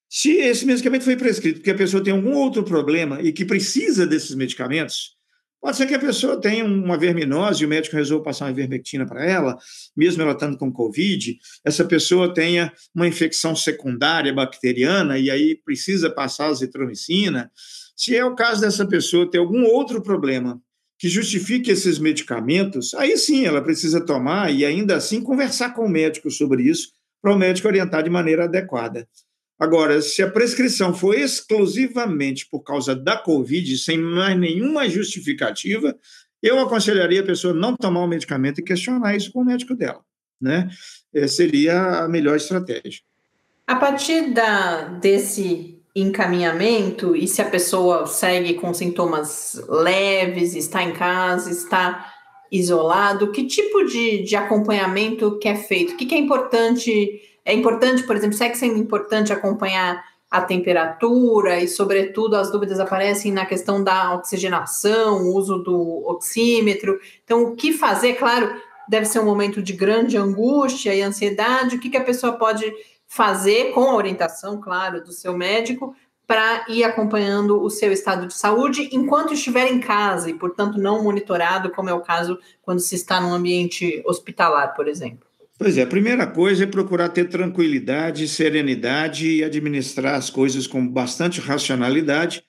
[0.07, 4.05] Se esse medicamento foi prescrito porque a pessoa tem algum outro problema e que precisa
[4.05, 5.15] desses medicamentos,
[5.59, 9.07] pode ser que a pessoa tenha uma verminose e o médico resolva passar uma ivermectina
[9.07, 9.57] para ela,
[9.95, 16.07] mesmo ela estando com COVID, essa pessoa tenha uma infecção secundária bacteriana e aí precisa
[16.07, 17.51] passar a azitromicina.
[17.95, 20.61] Se é o caso dessa pessoa ter algum outro problema
[20.97, 25.89] que justifique esses medicamentos, aí sim ela precisa tomar e ainda assim conversar com o
[25.89, 26.89] médico sobre isso,
[27.21, 29.07] para o médico orientar de maneira adequada.
[29.59, 35.95] Agora, se a prescrição for exclusivamente por causa da Covid, sem mais nenhuma justificativa,
[36.41, 40.01] eu aconselharia a pessoa não tomar o medicamento e questionar isso com o médico dela.
[40.39, 40.69] Né?
[41.13, 43.01] É, seria a melhor estratégia.
[43.65, 50.91] A partir da, desse encaminhamento e se a pessoa segue com sintomas leves, está em
[50.91, 52.13] casa, está
[52.51, 55.93] isolado, que tipo de, de acompanhamento que é feito?
[55.93, 57.21] O que, que é importante?
[57.43, 63.31] É importante, por exemplo, segue sendo importante acompanhar a temperatura e, sobretudo, as dúvidas aparecem
[63.31, 66.99] na questão da oxigenação, uso do oxímetro.
[67.23, 68.15] Então, o que fazer?
[68.15, 68.53] Claro,
[68.87, 71.77] deve ser um momento de grande angústia e ansiedade.
[71.77, 72.71] O que, que a pessoa pode
[73.07, 75.95] fazer com a orientação, claro, do seu médico,
[76.27, 81.01] para ir acompanhando o seu estado de saúde enquanto estiver em casa e, portanto, não
[81.01, 85.25] monitorado, como é o caso quando se está num ambiente hospitalar, por exemplo.
[85.57, 90.85] Pois é, a primeira coisa é procurar ter tranquilidade, serenidade e administrar as coisas com
[90.85, 92.43] bastante racionalidade,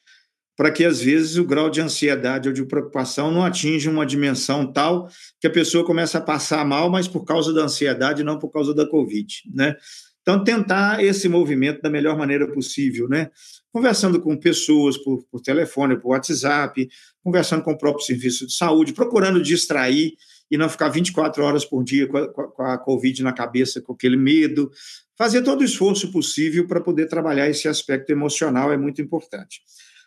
[0.55, 4.71] para que às vezes o grau de ansiedade ou de preocupação não atinja uma dimensão
[4.71, 5.09] tal
[5.41, 8.75] que a pessoa começa a passar mal, mas por causa da ansiedade, não por causa
[8.75, 9.77] da Covid, né?
[10.29, 13.31] Então, tentar esse movimento da melhor maneira possível, né?
[13.73, 16.87] Conversando com pessoas por, por telefone, por WhatsApp,
[17.25, 20.13] conversando com o próprio serviço de saúde, procurando distrair
[20.51, 23.95] e não ficar 24 horas por dia com a, com a Covid na cabeça, com
[23.95, 24.71] aquele medo.
[25.17, 29.63] Fazer todo o esforço possível para poder trabalhar esse aspecto emocional é muito importante.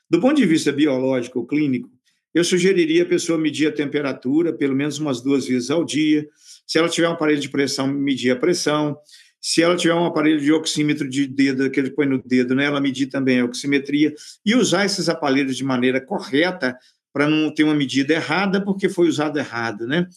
[0.07, 1.89] Do ponto de vista biológico ou clínico,
[2.31, 6.27] eu sugeriria a pessoa medir a temperatura pelo menos umas duas vezes ao dia.
[6.67, 8.95] Se ela tiver um aparelho de pressão, medir a pressão.
[9.41, 12.65] Se ela tiver um aparelho de oxímetro de dedo, que ele põe no dedo, né,
[12.65, 14.13] ela medir também a oximetria
[14.45, 16.77] e usar esses aparelhos de maneira correta
[17.11, 20.07] para não ter uma medida errada, porque foi usado errado, né?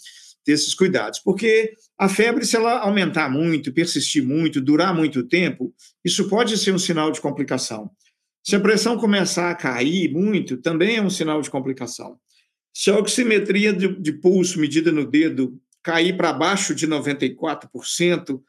[0.45, 1.19] Ter esses cuidados.
[1.19, 6.73] Porque a febre, se ela aumentar muito, persistir muito, durar muito tempo, isso pode ser
[6.73, 7.91] um sinal de complicação.
[8.45, 12.19] Se a pressão começar a cair muito, também é um sinal de complicação.
[12.75, 18.41] Se a oximetria de, de pulso medida no dedo cair para baixo de 94%,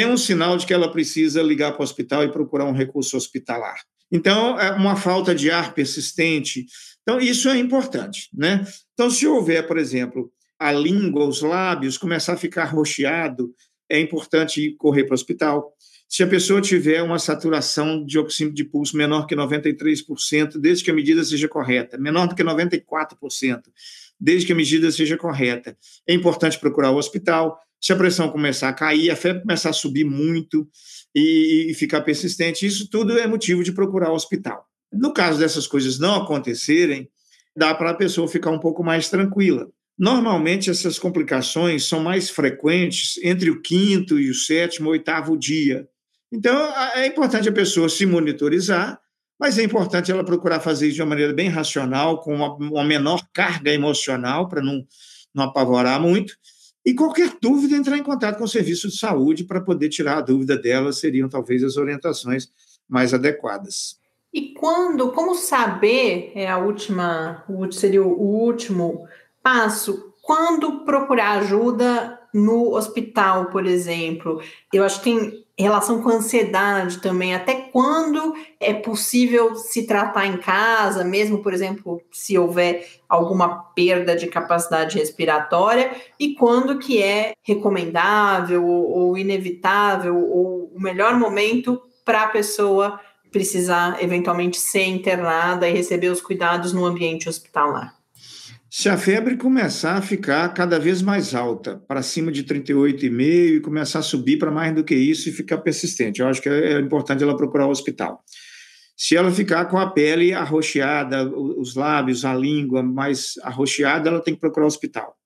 [0.00, 3.16] é um sinal de que ela precisa ligar para o hospital e procurar um recurso
[3.16, 3.80] hospitalar.
[4.10, 6.66] Então, é uma falta de ar persistente.
[7.02, 8.66] Então, isso é importante, né?
[8.92, 13.54] Então, se houver, por exemplo, a língua, os lábios começar a ficar roxeado,
[13.88, 15.72] é importante correr para o hospital.
[16.08, 20.90] Se a pessoa tiver uma saturação de oxímetro de pulso menor que 93%, desde que
[20.90, 23.62] a medida seja correta, menor do que 94%,
[24.18, 28.70] desde que a medida seja correta, é importante procurar o hospital se a pressão começar
[28.70, 30.66] a cair, a febre começar a subir muito
[31.14, 34.66] e, e ficar persistente, isso tudo é motivo de procurar o hospital.
[34.90, 37.10] No caso dessas coisas não acontecerem,
[37.54, 39.68] dá para a pessoa ficar um pouco mais tranquila.
[39.98, 45.86] Normalmente, essas complicações são mais frequentes entre o quinto e o sétimo, oitavo dia.
[46.32, 46.56] Então,
[46.94, 48.98] é importante a pessoa se monitorizar,
[49.38, 52.84] mas é importante ela procurar fazer isso de uma maneira bem racional, com uma, uma
[52.84, 54.86] menor carga emocional, para não,
[55.34, 56.34] não apavorar muito,
[56.84, 60.20] e qualquer dúvida, entrar em contato com o serviço de saúde para poder tirar a
[60.20, 62.50] dúvida dela, seriam talvez as orientações
[62.88, 63.98] mais adequadas.
[64.32, 69.06] E quando, como saber, é a última, seria o último
[69.42, 74.42] passo, quando procurar ajuda no hospital, por exemplo?
[74.72, 80.26] Eu acho que tem relação com a ansiedade também, até quando é possível se tratar
[80.26, 87.00] em casa, mesmo, por exemplo, se houver alguma perda de capacidade respiratória, e quando que
[87.00, 92.98] é recomendável ou inevitável, ou o melhor momento para a pessoa
[93.30, 98.03] precisar eventualmente ser internada e receber os cuidados no ambiente hospitalar.
[98.76, 103.60] Se a febre começar a ficar cada vez mais alta, para cima de 38,5 e
[103.60, 106.80] começar a subir para mais do que isso e ficar persistente, eu acho que é
[106.80, 108.24] importante ela procurar o hospital.
[108.96, 114.34] Se ela ficar com a pele arroxeada, os lábios, a língua mais arroxeada, ela tem
[114.34, 115.16] que procurar o hospital.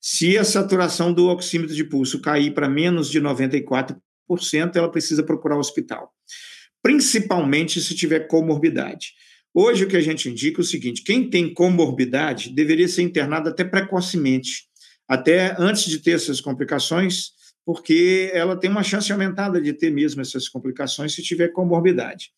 [0.00, 3.94] Se a saturação do oxímetro de pulso cair para menos de 94%,
[4.74, 6.12] ela precisa procurar o hospital.
[6.82, 9.12] Principalmente se tiver comorbidade.
[9.54, 13.50] Hoje, o que a gente indica é o seguinte: quem tem comorbidade deveria ser internado
[13.50, 14.64] até precocemente,
[15.06, 17.32] até antes de ter essas complicações,
[17.64, 22.30] porque ela tem uma chance aumentada de ter mesmo essas complicações se tiver comorbidade.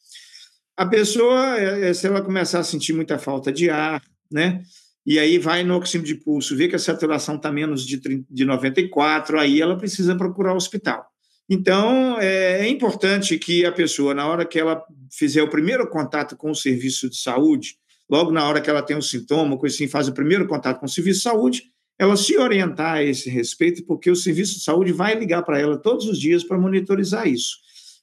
[0.77, 4.63] A pessoa, é, é, se ela começar a sentir muita falta de ar, né?
[5.07, 8.27] E aí vai no oxímetro de pulso, vê que a saturação está menos de, 30,
[8.29, 11.07] de 94, aí ela precisa procurar o hospital.
[11.49, 14.83] Então, é, é importante que a pessoa, na hora que ela
[15.17, 17.77] fizer o primeiro contato com o serviço de saúde,
[18.09, 20.87] logo na hora que ela tem um sintoma, coisa assim, faz o primeiro contato com
[20.87, 21.63] o serviço de saúde,
[21.99, 25.79] ela se orientar a esse respeito, porque o serviço de saúde vai ligar para ela
[25.79, 27.57] todos os dias para monitorizar isso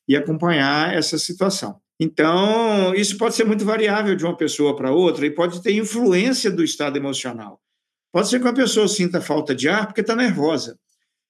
[0.07, 1.79] e acompanhar essa situação.
[1.99, 6.49] Então, isso pode ser muito variável de uma pessoa para outra e pode ter influência
[6.49, 7.61] do estado emocional.
[8.11, 10.79] Pode ser que uma pessoa sinta falta de ar porque está nervosa,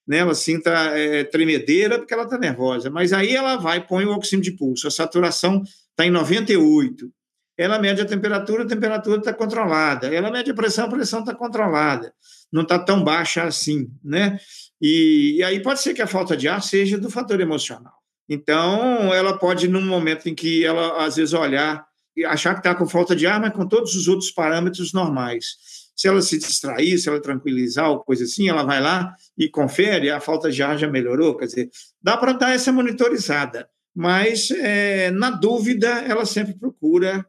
[0.08, 0.18] né?
[0.18, 4.52] ela sinta é, tremedeira porque ela está nervosa, mas aí ela vai, põe o oxímetro
[4.52, 7.12] de pulso, a saturação está em 98,
[7.58, 11.36] ela mede a temperatura, a temperatura está controlada, ela mede a pressão, a pressão está
[11.36, 12.14] controlada,
[12.52, 14.40] não está tão baixa assim, né?
[14.82, 17.94] E, e aí pode ser que a falta de ar seja do fator emocional.
[18.28, 21.86] Então, ela pode, num momento em que ela, às vezes, olhar
[22.16, 25.58] e achar que está com falta de ar, mas com todos os outros parâmetros normais.
[25.96, 30.12] Se ela se distrair, se ela tranquilizar ou coisa assim, ela vai lá e confere,
[30.12, 31.36] a falta de ar já melhorou.
[31.36, 31.70] Quer dizer,
[32.00, 37.26] dá para dar essa monitorizada, mas, é, na dúvida, ela sempre procura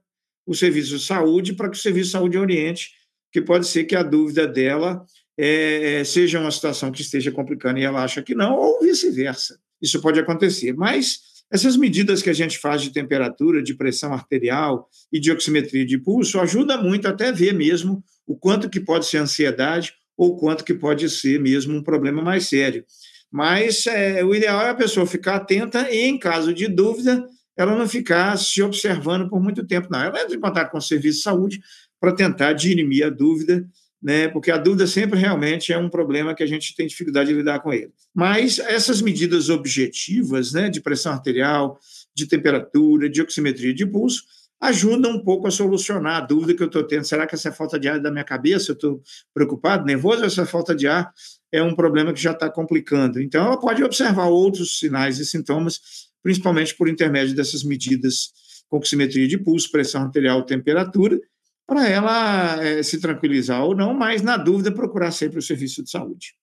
[0.47, 2.91] o serviço de saúde para que o serviço de saúde oriente,
[3.33, 5.03] que pode ser que a dúvida dela
[5.39, 10.01] é, seja uma situação que esteja complicando e ela acha que não, ou vice-versa isso
[10.01, 10.75] pode acontecer.
[10.75, 11.19] Mas
[11.51, 15.99] essas medidas que a gente faz de temperatura, de pressão arterial e de oximetria de
[15.99, 19.93] pulso ajuda muito até ver mesmo o quanto que pode ser ansiedade
[20.23, 22.85] ou quanto que pode ser mesmo um problema mais sério.
[23.31, 27.77] Mas é, o ideal é a pessoa ficar atenta e, em caso de dúvida, ela
[27.77, 30.01] não ficar se observando por muito tempo, não.
[30.01, 31.61] Ela entra em contato com o serviço de saúde
[31.99, 33.67] para tentar dirimir a dúvida
[34.03, 34.27] né?
[34.29, 37.61] Porque a dúvida sempre realmente é um problema que a gente tem dificuldade de lidar
[37.61, 37.93] com ele.
[38.13, 41.79] Mas essas medidas objetivas, né, de pressão arterial,
[42.15, 44.25] de temperatura, de oximetria de pulso,
[44.63, 47.05] ajudam um pouco a solucionar a dúvida que eu estou tendo.
[47.05, 48.71] Será que essa falta de ar é da minha cabeça?
[48.71, 49.03] Eu estou
[49.35, 50.25] preocupado, nervoso?
[50.25, 51.13] Essa falta de ar
[51.51, 53.21] é um problema que já está complicando?
[53.21, 55.81] Então, ela pode observar outros sinais e sintomas,
[56.23, 58.31] principalmente por intermédio dessas medidas
[58.69, 61.19] com oximetria de pulso, pressão arterial, temperatura,
[61.67, 65.91] para ela é, se tranquilizar ou não, mas na dúvida procurar sempre o serviço de
[65.91, 66.35] saúde.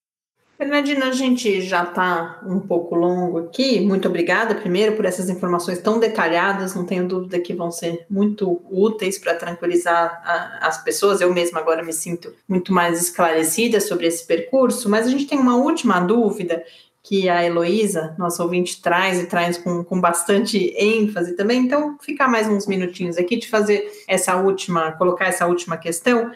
[0.59, 3.79] Fernandina, a gente já está um pouco longo aqui.
[3.79, 6.75] Muito obrigada, primeiro, por essas informações tão detalhadas.
[6.75, 11.21] Não tenho dúvida que vão ser muito úteis para tranquilizar a, as pessoas.
[11.21, 14.89] Eu mesma agora me sinto muito mais esclarecida sobre esse percurso.
[14.89, 16.61] Mas a gente tem uma última dúvida
[17.01, 21.61] que a Heloísa, nossa ouvinte, traz e traz com, com bastante ênfase também.
[21.61, 26.29] Então, ficar mais uns minutinhos aqui de fazer essa última, colocar essa última questão,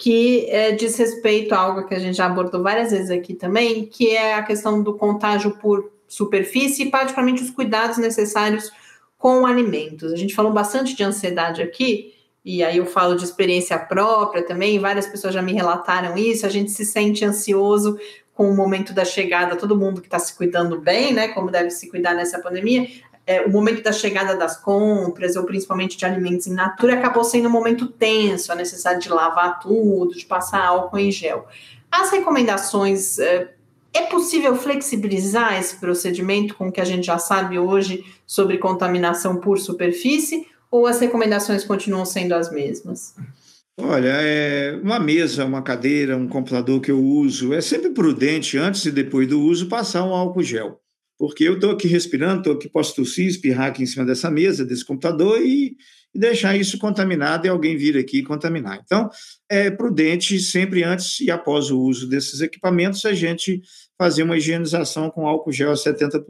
[0.00, 3.84] que é, diz respeito a algo que a gente já abordou várias vezes aqui também,
[3.84, 8.72] que é a questão do contágio por superfície e, particularmente, os cuidados necessários
[9.18, 10.10] com alimentos.
[10.10, 14.78] A gente falou bastante de ansiedade aqui, e aí eu falo de experiência própria também,
[14.78, 17.98] várias pessoas já me relataram isso, a gente se sente ansioso
[18.32, 21.68] com o momento da chegada, todo mundo que está se cuidando bem, né, como deve
[21.68, 22.88] se cuidar nessa pandemia,
[23.26, 27.48] é, o momento da chegada das compras, ou principalmente de alimentos em natura, acabou sendo
[27.48, 31.46] um momento tenso, a necessidade de lavar tudo, de passar álcool em gel.
[31.90, 33.52] As recomendações, é,
[33.92, 39.36] é possível flexibilizar esse procedimento com o que a gente já sabe hoje sobre contaminação
[39.36, 43.14] por superfície, ou as recomendações continuam sendo as mesmas?
[43.78, 48.84] Olha, é uma mesa, uma cadeira, um computador que eu uso, é sempre prudente, antes
[48.84, 50.80] e depois do uso, passar um álcool gel.
[51.20, 54.64] Porque eu estou aqui respirando, estou aqui, posso tossir, espirrar aqui em cima dessa mesa,
[54.64, 55.76] desse computador e,
[56.14, 58.80] e deixar isso contaminado e alguém vir aqui contaminar.
[58.82, 59.10] Então,
[59.46, 63.60] é prudente, sempre antes e após o uso desses equipamentos, a gente
[63.98, 66.22] fazer uma higienização com álcool gel a 70%.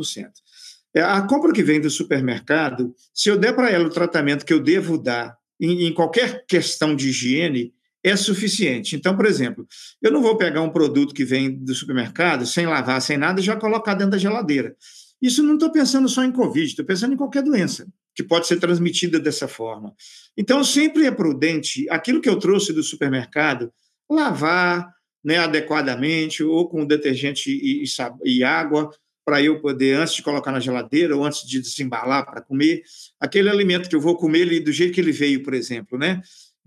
[0.92, 4.52] É, a compra que vem do supermercado, se eu der para ela o tratamento que
[4.52, 7.72] eu devo dar em, em qualquer questão de higiene,
[8.02, 8.96] é suficiente.
[8.96, 9.66] Então, por exemplo,
[10.00, 13.44] eu não vou pegar um produto que vem do supermercado sem lavar, sem nada, e
[13.44, 14.74] já colocar dentro da geladeira.
[15.20, 18.58] Isso não estou pensando só em Covid, estou pensando em qualquer doença que pode ser
[18.58, 19.94] transmitida dessa forma.
[20.36, 23.72] Então, sempre é prudente, aquilo que eu trouxe do supermercado,
[24.10, 24.92] lavar
[25.22, 28.90] né, adequadamente, ou com detergente e, e, e água,
[29.24, 32.82] para eu poder, antes de colocar na geladeira ou antes de desembalar para comer,
[33.20, 36.20] aquele alimento que eu vou comer ele, do jeito que ele veio, por exemplo, né?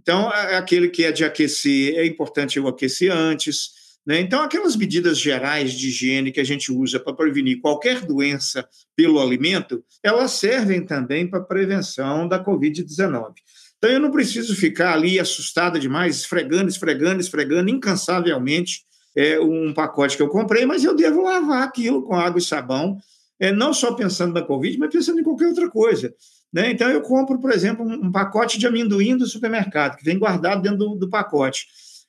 [0.03, 3.71] Então, é, é aquele que é de aquecer, é importante eu aquecer antes,
[4.05, 4.19] né?
[4.19, 9.19] Então, aquelas medidas gerais de higiene que a gente usa para prevenir qualquer doença pelo
[9.19, 13.33] alimento, elas servem também para a prevenção da Covid-19.
[13.77, 18.81] Então, eu não preciso ficar ali assustada demais, esfregando, esfregando, esfregando incansavelmente
[19.15, 22.97] é, um pacote que eu comprei, mas eu devo lavar aquilo com água e sabão,
[23.39, 26.13] é, não só pensando na Covid, mas pensando em qualquer outra coisa.
[26.53, 26.69] Né?
[26.69, 30.77] Então, eu compro, por exemplo, um, pacote de amendoim do supermercado, que vem guardado dentro
[30.77, 31.65] do, do pacote.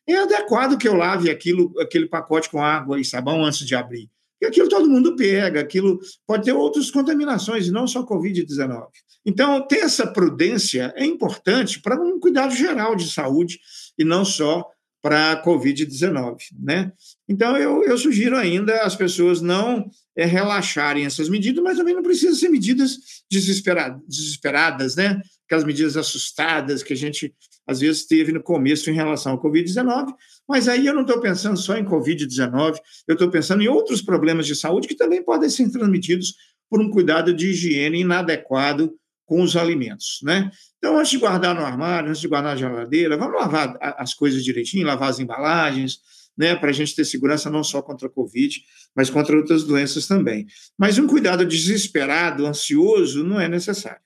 [0.06, 4.10] É adequado que eu lave aquilo, aquele pacote com água e sabão antes de abrir.
[4.32, 8.88] Porque aquilo todo mundo pega, aquilo pode ter outras contaminações, e não só Covid-19.
[9.24, 13.58] Então, ter essa prudência é importante para um cuidado geral de saúde
[13.98, 14.68] e não só
[15.04, 16.36] para a Covid-19.
[16.58, 16.90] Né?
[17.28, 22.02] Então, eu, eu, sugiro ainda as pessoas não é, relaxarem essas medidas, mas também não
[22.02, 22.96] precisam ser medidas
[23.30, 25.20] desesperadas, desesperadas, né?
[25.44, 27.34] aquelas medidas assustadas que a gente
[27.66, 30.06] às vezes teve no começo em relação ao Covid-19,
[30.48, 34.46] mas aí eu não estou pensando só em Covid-19, eu estou pensando em outros problemas
[34.46, 36.34] de saúde que também podem ser transmitidos
[36.70, 38.90] por um cuidado de higiene inadequado
[39.26, 40.50] com os alimentos, né?
[40.84, 44.44] Então, antes de guardar no armário, antes de guardar na geladeira, vamos lavar as coisas
[44.44, 45.98] direitinho, lavar as embalagens,
[46.36, 48.62] né, para a gente ter segurança não só contra a Covid,
[48.94, 50.46] mas contra outras doenças também.
[50.76, 54.02] Mas um cuidado desesperado, ansioso, não é necessário.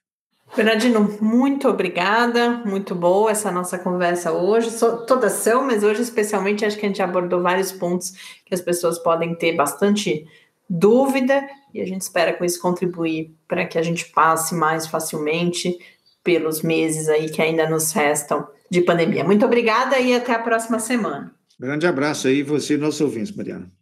[0.55, 4.71] Bernardino, muito obrigada, muito boa essa nossa conversa hoje.
[4.71, 8.13] So, todas são, mas hoje especialmente acho que a gente abordou vários pontos
[8.47, 10.25] que as pessoas podem ter bastante
[10.71, 15.77] dúvida e a gente espera com isso contribuir para que a gente passe mais facilmente
[16.29, 19.25] pelos meses aí que ainda nos restam de pandemia.
[19.25, 21.33] Muito obrigada e até a próxima semana.
[21.59, 23.73] Grande abraço aí você e nossos ouvintes, Mariana.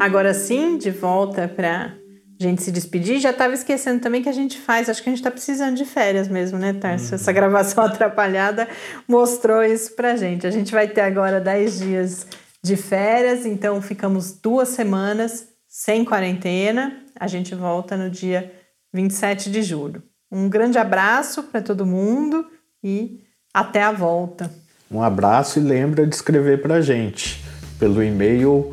[0.00, 1.94] Agora sim, de volta para
[2.36, 3.20] gente se despedir.
[3.20, 5.84] Já estava esquecendo também que a gente faz, acho que a gente está precisando de
[5.84, 7.10] férias mesmo, né, Tarso?
[7.10, 7.14] Uhum.
[7.14, 8.66] Essa gravação atrapalhada
[9.06, 10.48] mostrou isso para gente.
[10.48, 12.26] A gente vai ter agora 10 dias
[12.60, 17.02] de férias, então ficamos duas semanas sem quarentena.
[17.18, 18.52] A gente volta no dia
[18.92, 20.04] 27 de julho.
[20.30, 22.46] Um grande abraço para todo mundo
[22.82, 24.48] e até a volta.
[24.88, 27.44] Um abraço e lembra de escrever para a gente
[27.76, 28.72] pelo e-mail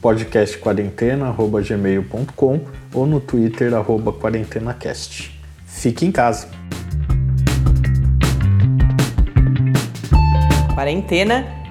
[0.00, 2.60] podcastquarentena.gmail.com
[2.94, 5.38] ou no Twitter, arroba quarentenacast.
[5.66, 6.48] Fique em casa.
[10.74, 11.57] Quarentena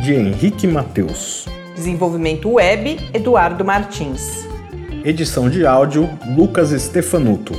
[0.00, 1.46] de Henrique Mateus.
[1.74, 4.48] Desenvolvimento web: Eduardo Martins.
[5.04, 7.52] Edição de áudio: Lucas Stefanuto.